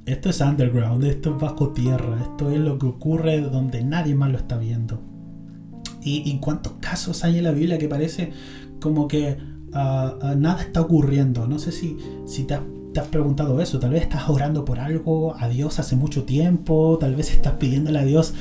esto 0.05 0.29
es 0.29 0.41
underground, 0.43 1.03
esto 1.05 1.35
es 1.35 1.41
bajo 1.41 1.71
tierra, 1.71 2.19
esto 2.21 2.51
es 2.51 2.61
lo 2.61 2.79
que 2.79 2.87
ocurre 2.87 3.41
donde 3.41 3.83
nadie 3.83 4.15
más 4.15 4.31
lo 4.31 4.37
está 4.37 4.59
viendo. 4.59 5.14
¿Y, 6.05 6.39
cuántos 6.39 6.75
casos 6.81 7.25
hay 7.25 7.39
en 7.39 7.45
la 7.45 7.53
Biblia 7.53 7.79
que 7.79 7.89
parece 7.89 8.33
como 8.81 9.09
que 9.09 9.39
ah, 9.73 10.17
ah, 10.21 10.35
nada 10.37 10.63
está 10.63 10.83
ocurriendo? 10.83 11.47
No 11.47 11.59
sé 11.59 11.73
si, 11.73 11.97
si 12.27 12.45
te 12.45 12.55
has 12.55 12.61
te 12.95 13.01
has 13.01 13.09
preguntado 13.09 13.61
eso, 13.61 13.81
tal 13.81 13.91
vez 13.91 14.03
estás 14.03 14.29
orando 14.31 14.65
por 14.65 14.79
algo 14.79 15.35
a 15.39 15.49
Dios 15.49 15.81
hace 15.81 15.97
mucho 15.97 16.23
tiempo, 16.23 16.97
tal 16.99 17.17
vez 17.17 17.33
estás 17.33 17.55
pidiéndole 17.55 17.99
a 17.99 18.05
Dios 18.05 18.35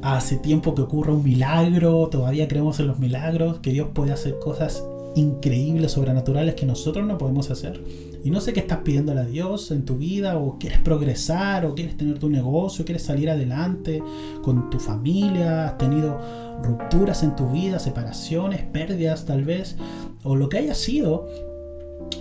hace 0.00 0.36
tiempo 0.36 0.76
que 0.76 0.82
ocurra 0.82 1.12
un 1.12 1.24
milagro, 1.24 2.08
todavía 2.08 2.46
creemos 2.46 2.78
en 2.78 2.86
los 2.86 3.00
milagros, 3.00 3.58
que 3.58 3.72
Dios 3.72 3.88
puede 3.92 4.12
hacer 4.12 4.38
cosas 4.38 4.82
increíbles, 5.16 5.92
sobrenaturales 5.92 6.54
que 6.54 6.66
nosotros 6.66 7.04
no 7.04 7.18
podemos 7.18 7.50
hacer. 7.50 7.82
Y 8.26 8.30
no 8.32 8.40
sé 8.40 8.52
qué 8.52 8.58
estás 8.58 8.78
pidiéndole 8.78 9.20
a 9.20 9.24
Dios 9.24 9.70
en 9.70 9.84
tu 9.84 9.98
vida, 9.98 10.36
o 10.36 10.58
quieres 10.58 10.80
progresar, 10.80 11.64
o 11.64 11.76
quieres 11.76 11.96
tener 11.96 12.18
tu 12.18 12.28
negocio, 12.28 12.84
quieres 12.84 13.04
salir 13.04 13.30
adelante 13.30 14.02
con 14.42 14.68
tu 14.68 14.80
familia, 14.80 15.68
has 15.68 15.78
tenido 15.78 16.18
rupturas 16.60 17.22
en 17.22 17.36
tu 17.36 17.48
vida, 17.48 17.78
separaciones, 17.78 18.62
pérdidas 18.62 19.26
tal 19.26 19.44
vez, 19.44 19.76
o 20.24 20.34
lo 20.34 20.48
que 20.48 20.58
haya 20.58 20.74
sido, 20.74 21.28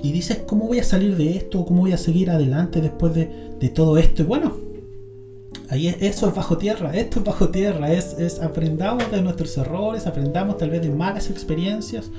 y 0.03 0.11
dices, 0.11 0.43
¿cómo 0.45 0.67
voy 0.67 0.77
a 0.77 0.83
salir 0.83 1.17
de 1.17 1.37
esto? 1.37 1.65
¿Cómo 1.65 1.81
voy 1.81 1.93
a 1.93 1.97
seguir 1.97 2.29
adelante 2.29 2.81
después 2.81 3.15
de, 3.15 3.69
todo 3.73 3.97
esto? 3.97 4.21
Y 4.21 4.25
bueno, 4.25 4.53
ahí 5.69 5.87
eso 5.99 6.27
es 6.27 6.35
bajo 6.35 6.57
tierra, 6.57 6.95
esto 6.95 7.19
es 7.19 7.25
bajo 7.25 7.49
tierra, 7.49 7.91
es, 7.91 8.13
es, 8.19 8.41
aprendamos 8.41 9.11
de 9.11 9.21
nuestros 9.21 9.57
errores, 9.57 10.07
aprendamos 10.07 10.57
tal 10.57 10.69
vez 10.69 10.81
de 10.81 10.89
malas 10.89 11.29
experiencias, 11.29 12.11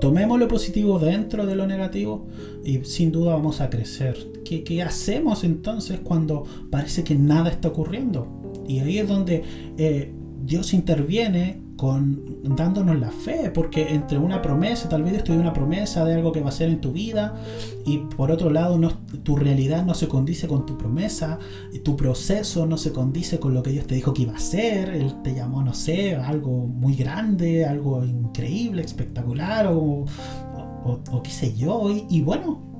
tomemos 0.00 0.38
lo 0.38 0.48
positivo 0.48 0.98
dentro 0.98 1.46
de 1.46 1.56
lo 1.56 1.66
negativo 1.66 2.26
y 2.64 2.84
sin 2.84 3.12
duda 3.12 3.34
vamos 3.34 3.60
a 3.60 3.70
crecer. 3.70 4.16
¿Qué, 4.44 4.64
qué 4.64 4.82
hacemos 4.82 5.44
entonces 5.44 6.00
cuando 6.02 6.44
parece 6.70 7.04
que 7.04 7.14
nada 7.14 7.50
está 7.50 7.68
ocurriendo? 7.68 8.26
Y 8.66 8.80
ahí 8.80 8.98
es 8.98 9.08
donde 9.08 9.42
eh, 9.78 10.12
Dios 10.44 10.72
interviene 10.74 11.60
dándonos 11.90 12.98
la 12.98 13.10
fe, 13.10 13.50
porque 13.52 13.94
entre 13.94 14.18
una 14.18 14.40
promesa, 14.40 14.88
tal 14.88 15.02
vez 15.02 15.14
estoy 15.14 15.36
una 15.36 15.52
promesa 15.52 16.04
de 16.04 16.14
algo 16.14 16.32
que 16.32 16.40
va 16.40 16.50
a 16.50 16.52
ser 16.52 16.68
en 16.68 16.80
tu 16.80 16.92
vida, 16.92 17.34
y 17.84 17.98
por 17.98 18.30
otro 18.30 18.50
lado 18.50 18.78
tu 19.22 19.36
realidad 19.36 19.84
no 19.84 19.94
se 19.94 20.08
condice 20.08 20.46
con 20.46 20.64
tu 20.66 20.78
promesa, 20.78 21.38
y 21.72 21.80
tu 21.80 21.96
proceso 21.96 22.66
no 22.66 22.76
se 22.76 22.92
condice 22.92 23.40
con 23.40 23.54
lo 23.54 23.62
que 23.62 23.70
Dios 23.70 23.86
te 23.86 23.94
dijo 23.94 24.14
que 24.14 24.22
iba 24.22 24.34
a 24.34 24.40
ser, 24.40 24.90
Él 24.90 25.22
te 25.22 25.34
llamó, 25.34 25.62
no 25.62 25.74
sé, 25.74 26.14
algo 26.14 26.66
muy 26.66 26.94
grande, 26.94 27.64
algo 27.64 28.04
increíble, 28.04 28.82
espectacular, 28.82 29.68
o, 29.68 30.04
qué 31.22 31.30
sé 31.30 31.54
yo, 31.54 31.88
y, 31.90 32.20
bueno, 32.22 32.70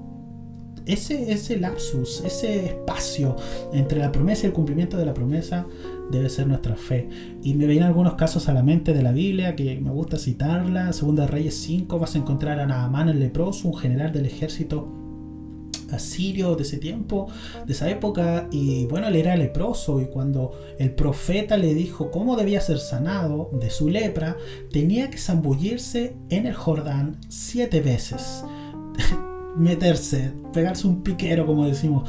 ese, 0.86 1.32
ese 1.32 1.58
lapsus, 1.58 2.22
ese 2.24 2.66
espacio 2.66 3.36
entre 3.72 4.00
la 4.00 4.10
promesa 4.10 4.44
y 4.44 4.46
el 4.46 4.52
cumplimiento 4.52 4.96
de 4.96 5.06
la 5.06 5.14
promesa 5.14 5.66
debe 6.12 6.28
ser 6.28 6.46
nuestra 6.46 6.76
fe. 6.76 7.08
Y 7.42 7.54
me 7.54 7.66
vienen 7.66 7.88
algunos 7.88 8.14
casos 8.14 8.48
a 8.48 8.52
la 8.52 8.62
mente 8.62 8.92
de 8.92 9.02
la 9.02 9.12
Biblia 9.12 9.56
que 9.56 9.80
me 9.80 9.90
gusta 9.90 10.18
citarla. 10.18 10.92
Segunda 10.92 11.26
Reyes 11.26 11.56
5 11.56 11.98
vas 11.98 12.14
a 12.14 12.18
encontrar 12.18 12.60
a 12.60 12.66
Naamán 12.66 13.08
el 13.08 13.18
leproso, 13.18 13.68
un 13.68 13.76
general 13.76 14.12
del 14.12 14.26
ejército 14.26 15.02
asirio 15.90 16.54
de 16.56 16.62
ese 16.62 16.78
tiempo, 16.78 17.28
de 17.66 17.72
esa 17.72 17.90
época, 17.90 18.48
y 18.50 18.86
bueno, 18.86 19.08
él 19.08 19.16
era 19.16 19.36
leproso 19.36 20.00
y 20.00 20.06
cuando 20.06 20.52
el 20.78 20.94
profeta 20.94 21.56
le 21.56 21.74
dijo 21.74 22.10
cómo 22.10 22.36
debía 22.36 22.60
ser 22.60 22.78
sanado 22.78 23.50
de 23.52 23.70
su 23.70 23.88
lepra, 23.88 24.36
tenía 24.70 25.10
que 25.10 25.18
zambullirse 25.18 26.16
en 26.30 26.46
el 26.46 26.54
Jordán 26.54 27.18
siete 27.28 27.80
veces, 27.80 28.44
meterse, 29.56 30.32
pegarse 30.52 30.86
un 30.86 31.02
piquero 31.02 31.46
como 31.46 31.66
decimos, 31.66 32.08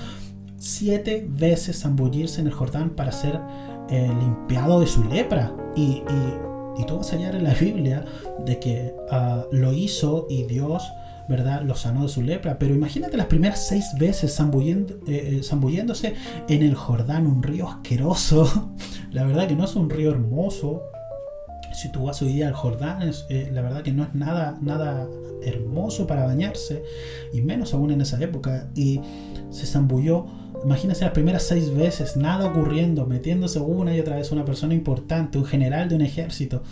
siete 0.58 1.28
veces 1.30 1.82
zambullirse 1.82 2.39
en 2.39 2.48
el 2.48 2.54
Jordán 2.54 2.92
para 2.92 3.12
ser 3.12 3.39
eh, 3.89 4.12
limpiado 4.19 4.80
de 4.80 4.88
su 4.88 5.04
lepra. 5.04 5.54
Y, 5.76 6.04
y, 6.78 6.86
tú 6.88 6.98
vas 6.98 7.13
a 7.13 7.15
en 7.15 7.43
la 7.43 7.54
Biblia 7.54 8.04
de 8.46 8.60
que 8.60 8.96
ah, 9.12 9.46
lo 9.52 9.74
hizo 9.74 10.28
y 10.30 10.43
Dios, 10.43 10.84
¿verdad?, 11.28 11.62
lo 11.62 11.76
sanó 11.76 12.04
de 12.04 12.10
su 12.10 12.22
lepra. 12.22 12.58
Pero 12.58 12.74
imagínate 12.74 13.17
las 13.17 13.28
primeras 13.28 13.67
seis 13.67 13.86
veces 14.00 14.39
eh, 14.39 14.96
eh, 15.08 15.41
zambulléndose 15.43 16.15
en 16.48 16.63
el 16.63 16.76
Jordán, 16.76 17.28
un 17.28 17.43
río 17.43 17.69
asqueroso. 17.69 18.72
la 19.12 19.24
verdad 19.24 19.48
que 19.48 19.56
no 19.56 19.65
es 19.65 19.76
un 19.76 19.89
río 19.89 20.12
hermoso. 20.12 20.84
Si 21.74 21.91
tú 21.91 22.04
vas 22.04 22.22
hoy 22.22 22.34
día 22.34 22.48
al 22.48 22.54
Jordán, 22.54 23.02
es, 23.02 23.26
la 23.30 23.62
verdad 23.62 23.82
que 23.82 23.91
no 23.91 24.04
es 24.04 24.13
nada, 24.13 24.58
nada 24.62 25.08
hermoso 25.43 26.08
para 26.08 26.24
bañarse, 26.24 26.84
y 27.34 27.41
menos 27.41 27.74
aún 27.74 27.91
en 27.91 28.02
esa 28.02 28.22
época. 28.24 28.69
Y 28.76 29.02
se 29.50 29.65
zambulló 29.65 30.28
Imagínense 30.63 31.04
las 31.04 31.13
primeras 31.13 31.43
seis 31.43 31.73
veces, 31.76 32.15
nada 32.15 32.45
ocurriendo, 32.45 33.06
metiéndose 33.06 33.60
una 33.60 33.95
y 33.95 33.99
otra 33.99 34.15
vez 34.15 34.32
una 34.32 34.45
persona 34.45 34.73
importante, 34.73 35.38
un 35.38 35.45
general 35.45 35.89
de 35.89 35.95
un 35.95 36.02
ejército, 36.02 36.63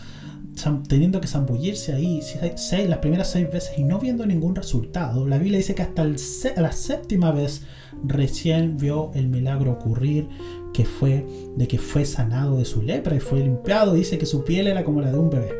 teniendo 0.88 1.19
que 1.19 1.27
zambullirse 1.27 1.93
ahí 1.93 2.21
seis, 2.56 2.88
las 2.88 2.99
primeras 2.99 3.32
seis 3.32 3.51
veces 3.51 3.77
y 3.77 3.84
no 3.84 3.99
viendo 3.99 4.25
ningún 4.25 4.56
resultado. 4.56 5.27
La 5.27 5.38
Biblia 5.38 5.58
dice 5.58 5.75
que 5.75 5.82
hasta 5.82 6.06
la 6.06 6.71
séptima 6.71 7.32
vez 7.32 7.63
recién 8.06 8.77
vio 8.77 9.12
el 9.13 9.27
milagro 9.27 9.71
ocurrir, 9.71 10.27
que 10.73 10.86
fue 10.86 11.25
de 11.58 11.67
que 11.67 11.77
fue 11.77 12.06
sanado 12.06 12.58
de 12.58 12.65
su 12.65 12.82
lepra 12.82 13.15
y 13.15 13.19
fue 13.19 13.41
limpiado. 13.41 13.93
Dice 13.93 14.17
que 14.17 14.25
su 14.25 14.43
piel 14.45 14.67
era 14.67 14.84
como 14.84 15.01
la 15.01 15.12
de 15.12 15.17
un 15.17 15.30
bebé. 15.30 15.54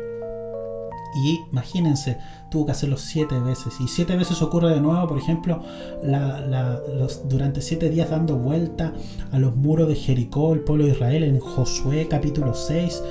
Y 1.14 1.40
imagínense, 1.50 2.16
tuvo 2.52 2.66
que 2.66 2.72
hacerlo 2.72 2.98
siete 2.98 3.40
veces. 3.40 3.80
Y 3.80 3.88
siete 3.88 4.14
veces 4.14 4.42
ocurre 4.42 4.68
de 4.68 4.80
nuevo, 4.80 5.08
por 5.08 5.18
ejemplo, 5.18 5.62
los, 6.04 7.26
durante 7.28 7.62
siete 7.62 7.88
días 7.88 8.10
dando 8.10 8.36
vuelta 8.36 8.92
a 9.32 9.38
los 9.38 9.56
muros 9.56 9.88
de 9.88 9.94
Jericó, 9.94 10.52
el 10.52 10.60
pueblo 10.60 10.84
de 10.84 10.90
Israel, 10.90 11.24
en 11.24 11.40
Josué 11.40 12.06
capítulo 12.08 12.54
6. 12.54 13.02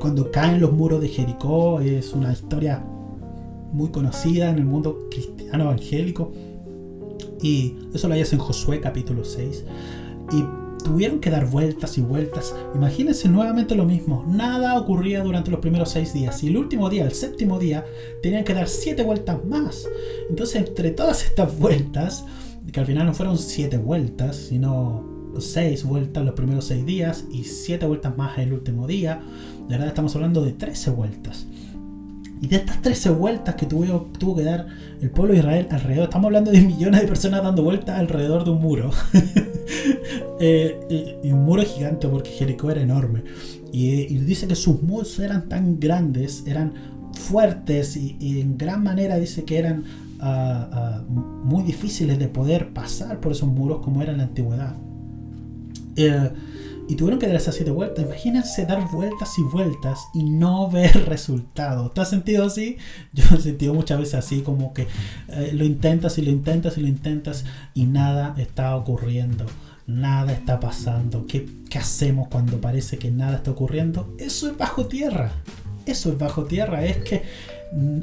Cuando 0.00 0.30
caen 0.30 0.60
los 0.60 0.72
muros 0.72 1.00
de 1.02 1.08
Jericó, 1.08 1.80
es 1.80 2.14
una 2.14 2.32
historia 2.32 2.82
muy 3.70 3.90
conocida 3.90 4.48
en 4.48 4.58
el 4.58 4.64
mundo 4.64 5.08
cristiano 5.10 5.64
evangélico. 5.64 6.32
Y 7.42 7.76
eso 7.92 8.08
lo 8.08 8.14
hayas 8.14 8.32
en 8.32 8.38
Josué 8.38 8.80
capítulo 8.80 9.26
6. 9.26 9.64
Y 10.32 10.67
tuvieron 10.88 11.20
que 11.20 11.28
dar 11.28 11.50
vueltas 11.50 11.98
y 11.98 12.00
vueltas. 12.00 12.54
Imagínense 12.74 13.28
nuevamente 13.28 13.74
lo 13.74 13.84
mismo. 13.84 14.24
Nada 14.26 14.78
ocurría 14.78 15.22
durante 15.22 15.50
los 15.50 15.60
primeros 15.60 15.90
seis 15.90 16.14
días. 16.14 16.42
Y 16.42 16.48
el 16.48 16.56
último 16.56 16.88
día, 16.88 17.04
el 17.04 17.12
séptimo 17.12 17.58
día, 17.58 17.84
tenían 18.22 18.42
que 18.42 18.54
dar 18.54 18.68
siete 18.68 19.02
vueltas 19.02 19.44
más. 19.44 19.86
Entonces, 20.30 20.56
entre 20.56 20.90
todas 20.92 21.24
estas 21.24 21.58
vueltas, 21.58 22.24
que 22.72 22.80
al 22.80 22.86
final 22.86 23.04
no 23.04 23.12
fueron 23.12 23.36
siete 23.36 23.76
vueltas, 23.76 24.36
sino 24.36 25.04
seis 25.38 25.84
vueltas 25.84 26.24
los 26.24 26.34
primeros 26.34 26.64
seis 26.64 26.86
días 26.86 27.26
y 27.30 27.44
siete 27.44 27.84
vueltas 27.84 28.16
más 28.16 28.38
el 28.38 28.54
último 28.54 28.86
día, 28.86 29.20
de 29.68 29.74
verdad 29.74 29.88
estamos 29.88 30.14
hablando 30.16 30.42
de 30.42 30.52
13 30.52 30.90
vueltas. 30.90 31.46
Y 32.40 32.46
de 32.46 32.56
estas 32.56 32.80
13 32.82 33.10
vueltas 33.10 33.54
que 33.56 33.66
tuvo, 33.66 34.36
que 34.36 34.42
dar 34.42 34.66
el 35.00 35.10
pueblo 35.10 35.32
de 35.34 35.40
Israel 35.40 35.66
alrededor, 35.70 36.04
estamos 36.04 36.26
hablando 36.26 36.50
de 36.50 36.60
millones 36.60 37.00
de 37.00 37.08
personas 37.08 37.42
dando 37.42 37.62
vueltas 37.62 37.98
alrededor 37.98 38.44
de 38.44 38.50
un 38.50 38.60
muro. 38.60 38.90
Eh, 40.40 41.18
y 41.24 41.32
un 41.32 41.44
muro 41.44 41.64
gigante 41.64 42.06
porque 42.06 42.30
Jericó 42.30 42.70
era 42.70 42.80
enorme. 42.80 43.24
Y, 43.72 44.16
dice 44.18 44.46
que 44.46 44.54
sus 44.54 44.82
muros 44.82 45.18
eran 45.18 45.48
tan 45.48 45.78
grandes, 45.78 46.44
eran 46.46 46.72
fuertes 47.12 47.96
y, 47.96 48.40
en 48.40 48.56
gran 48.56 48.82
manera 48.82 49.18
dice 49.18 49.44
que 49.44 49.58
eran 49.58 49.84
ah, 50.20 50.68
ah, 50.72 51.04
muy 51.08 51.64
difíciles 51.64 52.18
de 52.18 52.28
poder 52.28 52.72
pasar 52.72 53.20
por 53.20 53.32
esos 53.32 53.48
muros 53.48 53.80
como 53.82 54.00
era 54.00 54.12
en 54.12 54.18
la 54.18 54.24
antigüedad. 54.24 54.76
Eh, 55.96 56.30
y 56.88 56.96
tuvieron 56.96 57.18
que 57.18 57.26
dar 57.26 57.36
esas 57.36 57.54
siete 57.54 57.70
vueltas. 57.70 58.04
Imagínense 58.04 58.64
dar 58.64 58.90
vueltas 58.90 59.38
y 59.38 59.42
vueltas 59.42 60.08
y 60.14 60.24
no 60.24 60.70
ver 60.72 61.06
resultados. 61.06 61.92
¿Te 61.92 62.00
has 62.00 62.10
sentido 62.10 62.46
así? 62.46 62.78
Yo 63.12 63.24
he 63.36 63.40
sentido 63.40 63.74
muchas 63.74 63.98
veces 63.98 64.14
así, 64.14 64.40
como 64.40 64.72
que 64.72 64.88
eh, 65.28 65.50
lo 65.52 65.64
intentas 65.64 66.16
y 66.18 66.22
lo 66.22 66.30
intentas 66.30 66.78
y 66.78 66.80
lo 66.80 66.88
intentas 66.88 67.44
y 67.74 67.84
nada 67.86 68.34
está 68.38 68.74
ocurriendo. 68.74 69.44
Nada 69.86 70.32
está 70.32 70.60
pasando. 70.60 71.26
¿Qué, 71.26 71.46
¿Qué 71.70 71.78
hacemos 71.78 72.28
cuando 72.28 72.60
parece 72.60 72.98
que 72.98 73.10
nada 73.10 73.36
está 73.36 73.50
ocurriendo? 73.50 74.14
Eso 74.18 74.48
es 74.48 74.56
bajo 74.56 74.86
tierra. 74.86 75.32
Eso 75.86 76.10
es 76.10 76.18
bajo 76.18 76.44
tierra. 76.44 76.84
Es 76.84 76.98
que 76.98 77.22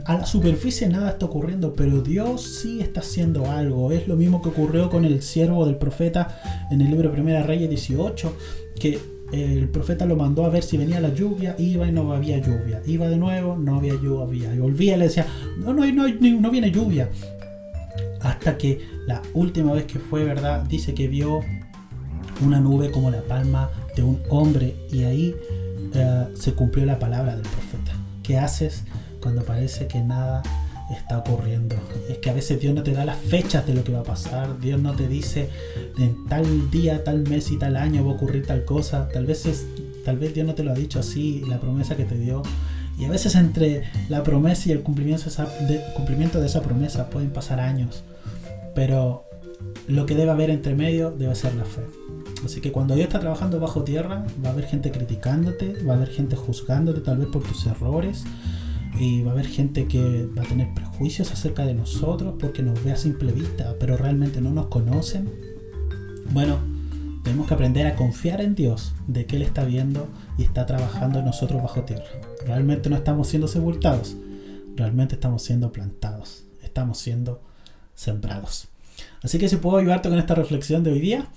a 0.06 0.17
la 0.17 0.25
superficie 0.25 0.88
nada 0.88 1.12
está 1.12 1.25
ocurriendo, 1.25 1.73
pero 1.73 2.01
Dios 2.01 2.43
sí 2.62 2.82
está 2.82 2.99
haciendo 2.99 3.49
algo. 3.49 3.91
Es 3.91 4.08
lo 4.08 4.15
mismo 4.15 4.41
que 4.41 4.49
ocurrió 4.49 4.89
con 4.89 5.06
el 5.06 5.21
siervo 5.21 5.65
del 5.65 5.75
profeta 5.75 6.67
en 6.71 6.82
el 6.82 6.91
libro 6.91 7.12
Primera 7.12 7.43
Reyes 7.43 7.69
18 7.69 8.34
que 8.80 8.99
el 9.32 9.67
profeta 9.69 10.06
lo 10.06 10.15
mandó 10.15 10.45
a 10.45 10.49
ver 10.49 10.63
si 10.63 10.78
venía 10.78 10.99
la 10.99 11.13
lluvia, 11.13 11.56
iba 11.58 11.88
y 11.88 11.91
no 11.91 12.12
había 12.13 12.38
lluvia. 12.38 12.82
Iba 12.86 13.08
de 13.08 13.17
nuevo, 13.17 13.58
no 13.58 13.78
había 13.78 13.95
lluvia. 13.95 14.54
Y 14.54 14.60
volvía 14.60 14.95
y 14.95 14.99
le 14.99 15.06
decía, 15.06 15.25
no, 15.58 15.73
no, 15.73 15.86
no, 15.91 16.08
no 16.08 16.51
viene 16.51 16.71
lluvia. 16.71 17.10
Hasta 18.21 18.58
que 18.58 18.82
la 19.08 19.21
última 19.34 19.73
vez 19.73 19.86
que 19.86 19.99
fue, 19.99 20.23
¿verdad? 20.23 20.63
Dice 20.63 20.93
que 20.93 21.08
vio 21.08 21.41
una 22.45 22.60
nube 22.60 22.91
como 22.91 23.10
la 23.10 23.21
palma 23.21 23.69
de 23.95 24.04
un 24.04 24.19
hombre 24.30 24.75
y 24.91 25.04
ahí 25.04 25.36
eh, 25.93 26.28
se 26.34 26.54
cumplió 26.54 26.86
la 26.86 26.99
palabra 26.99 27.36
del 27.36 27.43
profeta. 27.43 27.93
¿Qué 28.23 28.38
haces 28.38 28.84
cuando 29.25 29.43
parece 29.43 29.88
que 29.88 30.01
nada 30.01 30.43
está 30.91 31.17
ocurriendo. 31.17 31.75
Es 32.07 32.19
que 32.19 32.29
a 32.29 32.33
veces 32.33 32.59
Dios 32.59 32.75
no 32.75 32.83
te 32.83 32.91
da 32.91 33.05
las 33.05 33.17
fechas 33.17 33.65
de 33.65 33.73
lo 33.73 33.83
que 33.83 33.91
va 33.91 34.01
a 34.01 34.03
pasar. 34.03 34.59
Dios 34.59 34.79
no 34.79 34.93
te 34.93 35.07
dice 35.07 35.49
en 35.97 36.27
tal 36.27 36.69
día, 36.69 37.03
tal 37.03 37.27
mes 37.27 37.49
y 37.49 37.57
tal 37.57 37.75
año 37.75 38.05
va 38.05 38.11
a 38.11 38.13
ocurrir 38.13 38.45
tal 38.45 38.65
cosa. 38.65 39.09
Tal 39.09 39.25
vez 39.25 39.47
es, 39.47 39.65
tal 40.05 40.19
vez 40.19 40.35
Dios 40.35 40.45
no 40.45 40.53
te 40.53 40.63
lo 40.63 40.73
ha 40.73 40.75
dicho 40.75 40.99
así, 40.99 41.43
la 41.47 41.59
promesa 41.59 41.97
que 41.97 42.05
te 42.05 42.19
dio. 42.19 42.43
Y 42.99 43.05
a 43.05 43.09
veces 43.09 43.33
entre 43.33 43.85
la 44.09 44.21
promesa 44.21 44.69
y 44.69 44.73
el 44.73 44.83
cumplimiento 44.83 45.23
de 45.23 45.29
esa, 45.29 45.45
de, 45.45 45.81
cumplimiento 45.95 46.39
de 46.39 46.45
esa 46.45 46.61
promesa 46.61 47.09
pueden 47.09 47.31
pasar 47.31 47.59
años. 47.59 48.03
Pero 48.75 49.25
lo 49.88 50.05
que 50.05 50.13
debe 50.13 50.29
haber 50.29 50.51
entre 50.51 50.75
medio 50.75 51.09
debe 51.09 51.33
ser 51.33 51.55
la 51.55 51.65
fe. 51.65 51.81
Así 52.45 52.61
que 52.61 52.71
cuando 52.71 52.93
Dios 52.93 53.07
está 53.07 53.19
trabajando 53.19 53.59
bajo 53.59 53.83
tierra, 53.83 54.23
va 54.45 54.49
a 54.49 54.51
haber 54.51 54.65
gente 54.65 54.91
criticándote, 54.91 55.83
va 55.83 55.93
a 55.93 55.95
haber 55.95 56.09
gente 56.09 56.35
juzgándote 56.35 57.01
tal 57.01 57.17
vez 57.17 57.27
por 57.29 57.41
tus 57.41 57.65
errores, 57.65 58.23
y 58.99 59.21
va 59.21 59.31
a 59.31 59.34
haber 59.34 59.47
gente 59.47 59.88
que 59.88 60.27
va 60.38 60.43
a 60.43 60.45
tener 60.45 60.73
prejuicios 60.73 61.31
acerca 61.31 61.65
de 61.65 61.73
nosotros 61.73 62.36
porque 62.39 62.63
nos 62.63 62.84
ve 62.84 62.91
a 62.91 62.95
simple 62.95 63.31
vista, 63.31 63.75
pero 63.79 63.97
realmente 63.97 64.41
no 64.41 64.51
nos 64.51 64.67
conocen. 64.67 65.29
Bueno, 66.31 66.60
tenemos 67.23 67.47
que 67.47 67.53
aprender 67.53 67.88
a 67.88 67.95
confiar 67.95 68.41
en 68.41 68.55
Dios, 68.55 68.93
de 69.08 69.25
que 69.25 69.36
Él 69.36 69.41
está 69.41 69.65
viendo 69.65 70.08
y 70.38 70.43
está 70.43 70.65
trabajando 70.65 71.19
en 71.19 71.25
nosotros 71.25 71.62
bajo 71.62 71.81
tierra. 71.84 72.05
Realmente 72.45 72.89
no 72.89 72.95
estamos 72.95 73.27
siendo 73.27 73.47
sepultados, 73.47 74.15
realmente 74.75 75.15
estamos 75.15 75.43
siendo 75.43 75.71
plantados, 75.71 76.43
estamos 76.63 76.99
siendo 76.99 77.41
sembrados. 77.95 78.67
Así 79.23 79.38
que 79.39 79.49
si 79.49 79.58
puedo 79.58 79.77
ayudarte 79.77 80.10
con 80.10 80.19
esta 80.19 80.36
reflexión 80.36 80.84
de 80.84 80.91
hoy 80.91 80.99
día, 80.99 81.27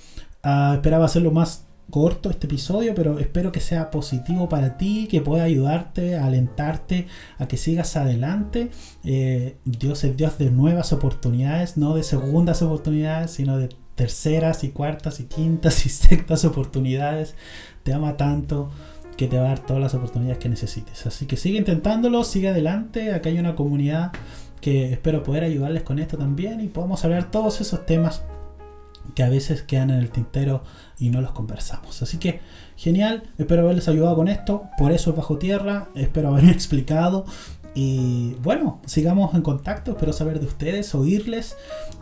uh, 0.44 0.74
esperaba 0.74 1.06
hacerlo 1.06 1.30
más 1.30 1.64
corto 1.90 2.30
este 2.30 2.46
episodio, 2.46 2.94
pero 2.94 3.18
espero 3.18 3.52
que 3.52 3.60
sea 3.60 3.90
positivo 3.90 4.48
para 4.48 4.76
ti, 4.76 5.08
que 5.10 5.20
pueda 5.20 5.44
ayudarte, 5.44 6.16
alentarte 6.16 7.06
a 7.38 7.48
que 7.48 7.56
sigas 7.56 7.96
adelante. 7.96 8.70
Eh, 9.04 9.56
Dios 9.64 10.04
es 10.04 10.16
Dios 10.16 10.38
de 10.38 10.50
nuevas 10.50 10.92
oportunidades, 10.92 11.76
no 11.76 11.94
de 11.94 12.02
segundas 12.02 12.62
oportunidades, 12.62 13.30
sino 13.30 13.56
de 13.56 13.70
terceras 13.94 14.64
y 14.64 14.70
cuartas 14.70 15.20
y 15.20 15.24
quintas 15.24 15.86
y 15.86 15.88
sextas 15.88 16.44
oportunidades. 16.44 17.34
Te 17.82 17.92
ama 17.92 18.16
tanto 18.16 18.70
que 19.16 19.26
te 19.26 19.36
va 19.36 19.46
a 19.46 19.48
dar 19.48 19.58
todas 19.58 19.82
las 19.82 19.94
oportunidades 19.94 20.38
que 20.38 20.48
necesites. 20.48 21.06
Así 21.06 21.26
que 21.26 21.36
sigue 21.36 21.58
intentándolo, 21.58 22.22
sigue 22.22 22.48
adelante. 22.48 23.12
Acá 23.12 23.30
hay 23.30 23.38
una 23.38 23.56
comunidad 23.56 24.12
que 24.60 24.92
espero 24.92 25.22
poder 25.22 25.44
ayudarles 25.44 25.82
con 25.82 25.98
esto 25.98 26.16
también 26.16 26.60
y 26.60 26.68
podamos 26.68 27.04
hablar 27.04 27.30
todos 27.30 27.60
esos 27.60 27.86
temas 27.86 28.22
que 29.14 29.22
a 29.22 29.28
veces 29.28 29.62
quedan 29.62 29.90
en 29.90 29.98
el 29.98 30.10
tintero 30.10 30.62
y 30.98 31.10
no 31.10 31.20
los 31.20 31.32
conversamos. 31.32 32.02
Así 32.02 32.18
que 32.18 32.40
genial, 32.76 33.24
espero 33.38 33.62
haberles 33.62 33.88
ayudado 33.88 34.16
con 34.16 34.28
esto, 34.28 34.68
por 34.78 34.92
eso 34.92 35.10
es 35.10 35.16
bajo 35.16 35.38
tierra, 35.38 35.88
espero 35.94 36.28
haberme 36.28 36.50
explicado. 36.52 37.24
Y 37.74 38.34
bueno, 38.42 38.80
sigamos 38.86 39.34
en 39.34 39.42
contacto, 39.42 39.92
espero 39.92 40.12
saber 40.12 40.40
de 40.40 40.46
ustedes, 40.46 40.94
oírles, 40.94 41.56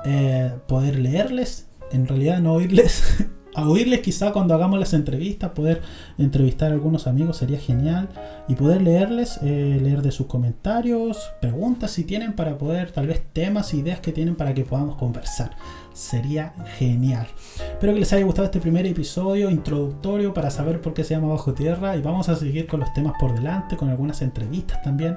eh, 0.05 0.53
poder 0.69 0.99
leerles, 0.99 1.67
en 1.93 2.07
realidad 2.07 2.41
no 2.41 2.55
oírles, 2.55 3.03
a 3.57 3.67
oírles 3.67 4.01
quizá 4.01 4.33
cuando 4.33 4.55
hagamos 4.55 4.79
las 4.79 4.93
entrevistas, 4.93 5.53
poder 5.53 5.81
entrevistar 6.19 6.71
a 6.71 6.75
algunos 6.75 7.07
amigos 7.07 7.39
sería 7.39 7.59
genial 7.59 8.11
y 8.49 8.55
poder 8.55 8.83
leerles, 8.83 9.41
eh, 9.43 9.79
leer 9.83 10.03
de 10.03 10.13
sus 10.13 10.27
comentarios, 10.27 11.31
preguntas 11.41 11.91
si 11.91 12.05
tienen 12.05 12.35
para 12.35 12.59
poder, 12.59 12.93
tal 12.93 13.07
vez 13.07 13.23
temas, 13.33 13.73
ideas 13.73 14.01
que 14.01 14.13
tienen 14.13 14.37
para 14.37 14.53
que 14.53 14.65
podamos 14.65 14.97
conversar. 14.97 15.53
Sería 15.95 16.53
genial. 16.77 17.27
Espero 17.59 17.95
que 17.95 18.01
les 18.01 18.13
haya 18.13 18.27
gustado 18.27 18.45
este 18.45 18.61
primer 18.61 18.85
episodio 18.85 19.49
introductorio 19.49 20.35
para 20.35 20.51
saber 20.51 20.83
por 20.83 20.93
qué 20.93 21.03
se 21.03 21.15
llama 21.15 21.29
Bajo 21.29 21.55
Tierra 21.55 21.97
y 21.97 22.03
vamos 22.03 22.29
a 22.29 22.37
seguir 22.37 22.67
con 22.67 22.81
los 22.81 22.93
temas 22.93 23.15
por 23.19 23.33
delante, 23.33 23.79
con 23.79 23.89
algunas 23.89 24.21
entrevistas 24.21 24.83
también 24.83 25.17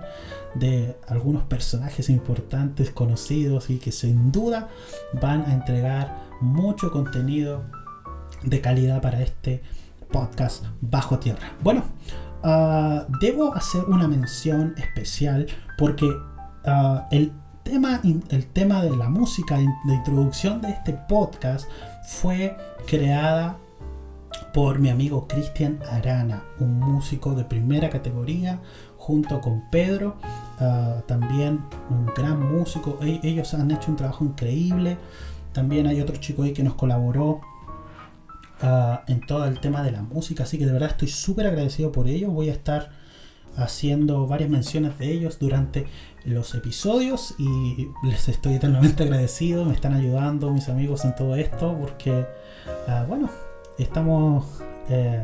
de 0.55 0.95
algunos 1.09 1.43
personajes 1.43 2.09
importantes, 2.09 2.91
conocidos 2.91 3.69
y 3.69 3.79
que 3.79 3.91
sin 3.91 4.31
duda 4.31 4.69
van 5.21 5.41
a 5.41 5.53
entregar 5.53 6.29
mucho 6.39 6.91
contenido 6.91 7.65
de 8.43 8.61
calidad 8.61 9.01
para 9.01 9.21
este 9.21 9.61
podcast 10.11 10.65
bajo 10.81 11.19
tierra. 11.19 11.53
Bueno, 11.63 11.83
uh, 12.43 13.01
debo 13.19 13.53
hacer 13.53 13.83
una 13.85 14.07
mención 14.07 14.75
especial 14.77 15.47
porque 15.77 16.05
uh, 16.05 17.01
el, 17.11 17.31
tema, 17.63 18.01
el 18.03 18.47
tema 18.47 18.81
de 18.81 18.95
la 18.95 19.09
música 19.09 19.57
de 19.57 19.93
introducción 19.93 20.61
de 20.61 20.69
este 20.69 20.93
podcast 20.93 21.69
fue 22.03 22.57
creada 22.87 23.57
por 24.53 24.79
mi 24.79 24.89
amigo 24.89 25.27
Cristian 25.27 25.79
Arana, 25.91 26.43
un 26.59 26.79
músico 26.79 27.33
de 27.35 27.43
primera 27.43 27.89
categoría, 27.89 28.59
junto 28.97 29.41
con 29.41 29.69
Pedro, 29.69 30.17
uh, 30.59 31.01
también 31.07 31.61
un 31.89 32.07
gran 32.15 32.51
músico. 32.51 32.97
E 33.01 33.19
ellos 33.23 33.53
han 33.53 33.71
hecho 33.71 33.91
un 33.91 33.97
trabajo 33.97 34.25
increíble. 34.25 34.97
También 35.53 35.87
hay 35.87 36.01
otro 36.01 36.15
chico 36.17 36.43
ahí 36.43 36.53
que 36.53 36.63
nos 36.63 36.75
colaboró 36.75 37.41
uh, 38.61 38.99
en 39.07 39.21
todo 39.25 39.45
el 39.45 39.59
tema 39.59 39.83
de 39.83 39.91
la 39.91 40.01
música, 40.01 40.43
así 40.43 40.57
que 40.57 40.65
de 40.65 40.71
verdad 40.71 40.89
estoy 40.89 41.07
súper 41.07 41.47
agradecido 41.47 41.91
por 41.91 42.07
ello. 42.07 42.29
Voy 42.29 42.49
a 42.49 42.53
estar 42.53 42.91
haciendo 43.57 44.27
varias 44.27 44.49
menciones 44.49 44.97
de 44.97 45.11
ellos 45.11 45.39
durante 45.39 45.87
los 46.25 46.53
episodios 46.55 47.35
y 47.37 47.89
les 48.03 48.27
estoy 48.29 48.55
eternamente 48.55 49.03
agradecido, 49.05 49.65
me 49.65 49.73
están 49.73 49.93
ayudando 49.93 50.51
mis 50.51 50.69
amigos 50.69 51.05
en 51.05 51.15
todo 51.15 51.35
esto 51.35 51.75
porque, 51.79 52.25
uh, 52.87 53.07
bueno, 53.07 53.29
estamos 53.77 54.45
eh, 54.89 55.23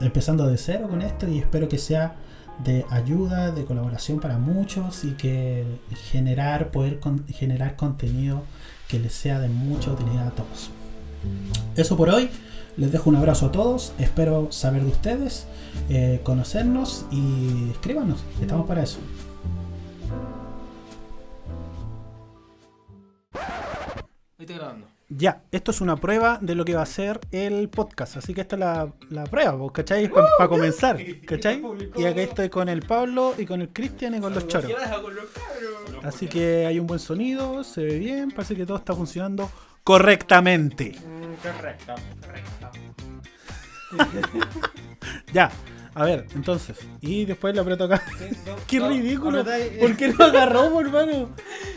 empezando 0.00 0.46
de 0.46 0.56
cero 0.56 0.88
con 0.88 1.02
esto 1.02 1.28
y 1.28 1.38
espero 1.38 1.68
que 1.68 1.78
sea 1.78 2.16
de 2.64 2.84
ayuda, 2.90 3.50
de 3.50 3.64
colaboración 3.64 4.20
para 4.20 4.38
muchos 4.38 5.04
y 5.04 5.12
que 5.12 5.64
generar, 6.10 6.70
poder 6.70 7.00
con, 7.00 7.26
generar 7.28 7.76
contenido 7.76 8.42
que 8.88 8.98
les 8.98 9.12
sea 9.12 9.40
de 9.40 9.48
mucha 9.48 9.90
utilidad 9.90 10.28
a 10.28 10.30
todos. 10.32 10.70
Eso 11.76 11.96
por 11.96 12.10
hoy. 12.10 12.30
Les 12.76 12.90
dejo 12.90 13.10
un 13.10 13.16
abrazo 13.16 13.46
a 13.46 13.52
todos. 13.52 13.92
Espero 13.98 14.50
saber 14.50 14.82
de 14.82 14.90
ustedes, 14.90 15.46
eh, 15.90 16.20
conocernos 16.22 17.04
y 17.10 17.70
escríbanos. 17.70 18.24
Estamos 18.40 18.66
para 18.66 18.82
eso. 18.82 18.98
Estoy 24.38 24.56
grabando. 24.56 24.86
Ya, 25.08 25.42
esto 25.52 25.72
es 25.72 25.82
una 25.82 25.96
prueba 25.96 26.38
de 26.40 26.54
lo 26.54 26.64
que 26.64 26.74
va 26.74 26.82
a 26.82 26.86
ser 26.86 27.20
el 27.32 27.68
podcast. 27.68 28.16
Así 28.16 28.32
que 28.32 28.40
esta 28.40 28.56
es 28.56 28.60
la, 28.60 28.92
la 29.10 29.24
prueba, 29.24 29.58
¿cachai? 29.70 30.08
Para 30.08 30.48
comenzar, 30.48 30.98
¿cachai? 31.26 31.62
Y 31.96 32.04
acá 32.06 32.22
estoy 32.22 32.48
con 32.48 32.70
el 32.70 32.80
Pablo 32.80 33.34
y 33.36 33.44
con 33.44 33.60
el 33.60 33.68
Cristian 33.68 34.14
y 34.14 34.20
con 34.20 34.32
los 34.32 34.48
choros. 34.48 34.72
Así 36.02 36.28
que 36.28 36.64
hay 36.64 36.80
un 36.80 36.86
buen 36.86 36.98
sonido, 36.98 37.62
se 37.62 37.84
ve 37.84 37.98
bien, 37.98 38.30
parece 38.30 38.56
que 38.56 38.64
todo 38.64 38.78
está 38.78 38.94
funcionando 38.94 39.50
correctamente. 39.84 40.96
Correcto, 41.42 41.94
correcto. 42.20 42.70
ya, 45.32 45.50
a 45.94 46.04
ver, 46.04 46.26
entonces. 46.34 46.78
Y 47.00 47.24
después 47.24 47.54
le 47.54 47.60
aprieto 47.60 47.84
acá. 47.84 48.02
no, 48.46 48.56
Qué 48.66 48.78
no, 48.78 48.88
ridículo. 48.88 49.40
apretáis- 49.42 49.78
¿Por 49.80 49.96
qué 49.96 50.08
no 50.08 50.24
agarró, 50.24 50.80
hermano? 50.84 51.30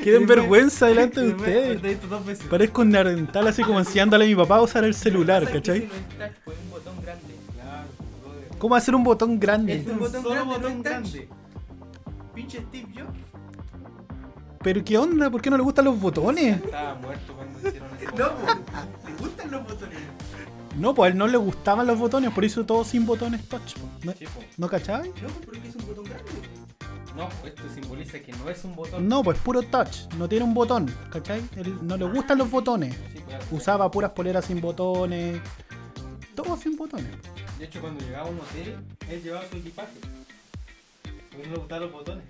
Dime- 0.04 0.26
vergüenza 0.26 0.88
delante 0.88 1.22
de 1.22 1.30
ustedes. 1.34 1.98
Parezco 2.50 2.82
un 2.84 2.92
neandertal 2.92 3.48
así 3.48 3.64
como 3.64 3.80
enseñándole 3.80 4.26
a 4.26 4.28
mi 4.28 4.36
papá 4.36 4.58
a 4.58 4.62
usar 4.62 4.84
el 4.84 4.94
celular, 4.94 5.50
¿cachai? 5.52 5.82
si 5.82 5.88
no 5.88 5.94
está, 5.96 6.32
pues, 6.46 6.58
un 6.64 6.70
botón 6.72 7.02
grande. 7.04 7.36
Claro, 7.54 7.88
brother. 8.24 8.48
¿Cómo 8.60 8.76
hacer 8.76 8.96
un 8.96 9.04
botón 9.04 9.40
grande? 9.40 9.76
Es 9.78 9.88
un 9.88 10.00
botón 10.00 10.22
solo 10.24 10.36
grande, 10.36 10.54
botón 10.56 10.78
no 10.78 10.84
grande. 10.84 11.30
Pinche 12.34 12.62
Steve 12.62 12.88
Jobs. 12.96 13.18
¿Pero 14.66 14.84
qué 14.84 14.98
onda? 14.98 15.30
¿Por 15.30 15.44
qué 15.44 15.52
no 15.52 15.58
le 15.58 15.64
gustan 15.64 15.86
los 15.86 16.00
botones? 16.00 16.58
Estaba 16.58 16.96
muerto 16.96 17.34
cuando 17.36 17.60
hicieron 17.60 17.90
eso. 18.02 18.12
No, 18.18 18.30
po. 18.36 19.06
¿Te 19.06 19.14
gustan 19.22 19.52
los 19.52 19.64
botones? 19.64 19.98
No, 20.76 20.96
pues 20.96 21.08
a 21.08 21.12
él 21.12 21.18
no 21.20 21.28
le 21.28 21.38
gustaban 21.38 21.86
los 21.86 22.00
botones, 22.00 22.32
por 22.34 22.44
eso 22.44 22.66
todo 22.66 22.84
sin 22.84 23.06
botones 23.06 23.48
touch. 23.48 23.76
¿No, 24.02 24.12
Sí. 24.14 24.26
¿no 24.58 24.68
cachai? 24.68 25.10
No, 25.22 25.28
porque 25.46 25.68
es 25.68 25.76
un 25.76 25.86
botón 25.86 26.06
grande. 26.06 26.32
No, 27.16 27.30
esto 27.48 27.62
simboliza 27.76 28.20
que 28.20 28.32
no 28.32 28.50
es 28.50 28.64
un 28.64 28.76
botón. 28.76 29.08
No, 29.08 29.22
pues 29.24 29.38
puro 29.38 29.62
touch, 29.62 30.12
no 30.18 30.28
tiene 30.28 30.44
un 30.46 30.56
botón, 30.56 30.92
¿cachai? 31.12 31.44
Él 31.58 31.78
no 31.84 31.96
le 31.96 32.06
gustan 32.06 32.40
los 32.40 32.50
botones. 32.50 32.96
Sí, 33.14 33.20
pues, 33.24 33.38
Usaba 33.52 33.92
puras 33.92 34.14
poleras 34.14 34.46
sin 34.46 34.60
botones. 34.62 35.42
Todo 36.34 36.58
sin 36.58 36.76
botones. 36.76 37.12
De 37.60 37.66
hecho, 37.66 37.80
cuando 37.82 38.04
llegaba 38.04 38.28
a 38.28 38.32
un 38.32 38.40
hotel, 38.40 38.78
él 39.12 39.22
llevaba 39.22 39.46
su 39.48 39.58
equipaje. 39.58 39.92
No 41.44 41.80
los 41.80 41.92
botones. 41.92 42.26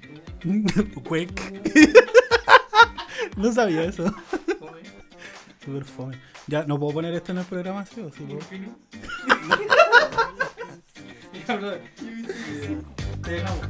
Sabía 3.54 3.84
eso. 3.84 4.14
Super 5.64 5.86
fome. 5.86 6.20
Ya, 6.48 6.64
¿no 6.66 6.80
puedo 6.80 6.94
poner 6.94 7.14
esto 7.14 7.32
en 7.32 7.40
el 7.40 7.46
programa? 7.46 7.86
¿Sí 7.86 8.02
o 8.02 8.12
sí 8.12 8.24
puedo? 8.24 8.36
¿por 8.36 8.46
qué 8.48 8.60
no? 8.60 8.78
Ya, 11.48 11.56
brother. 11.58 11.82
Te 13.24 13.32
dejamos. 13.32 13.68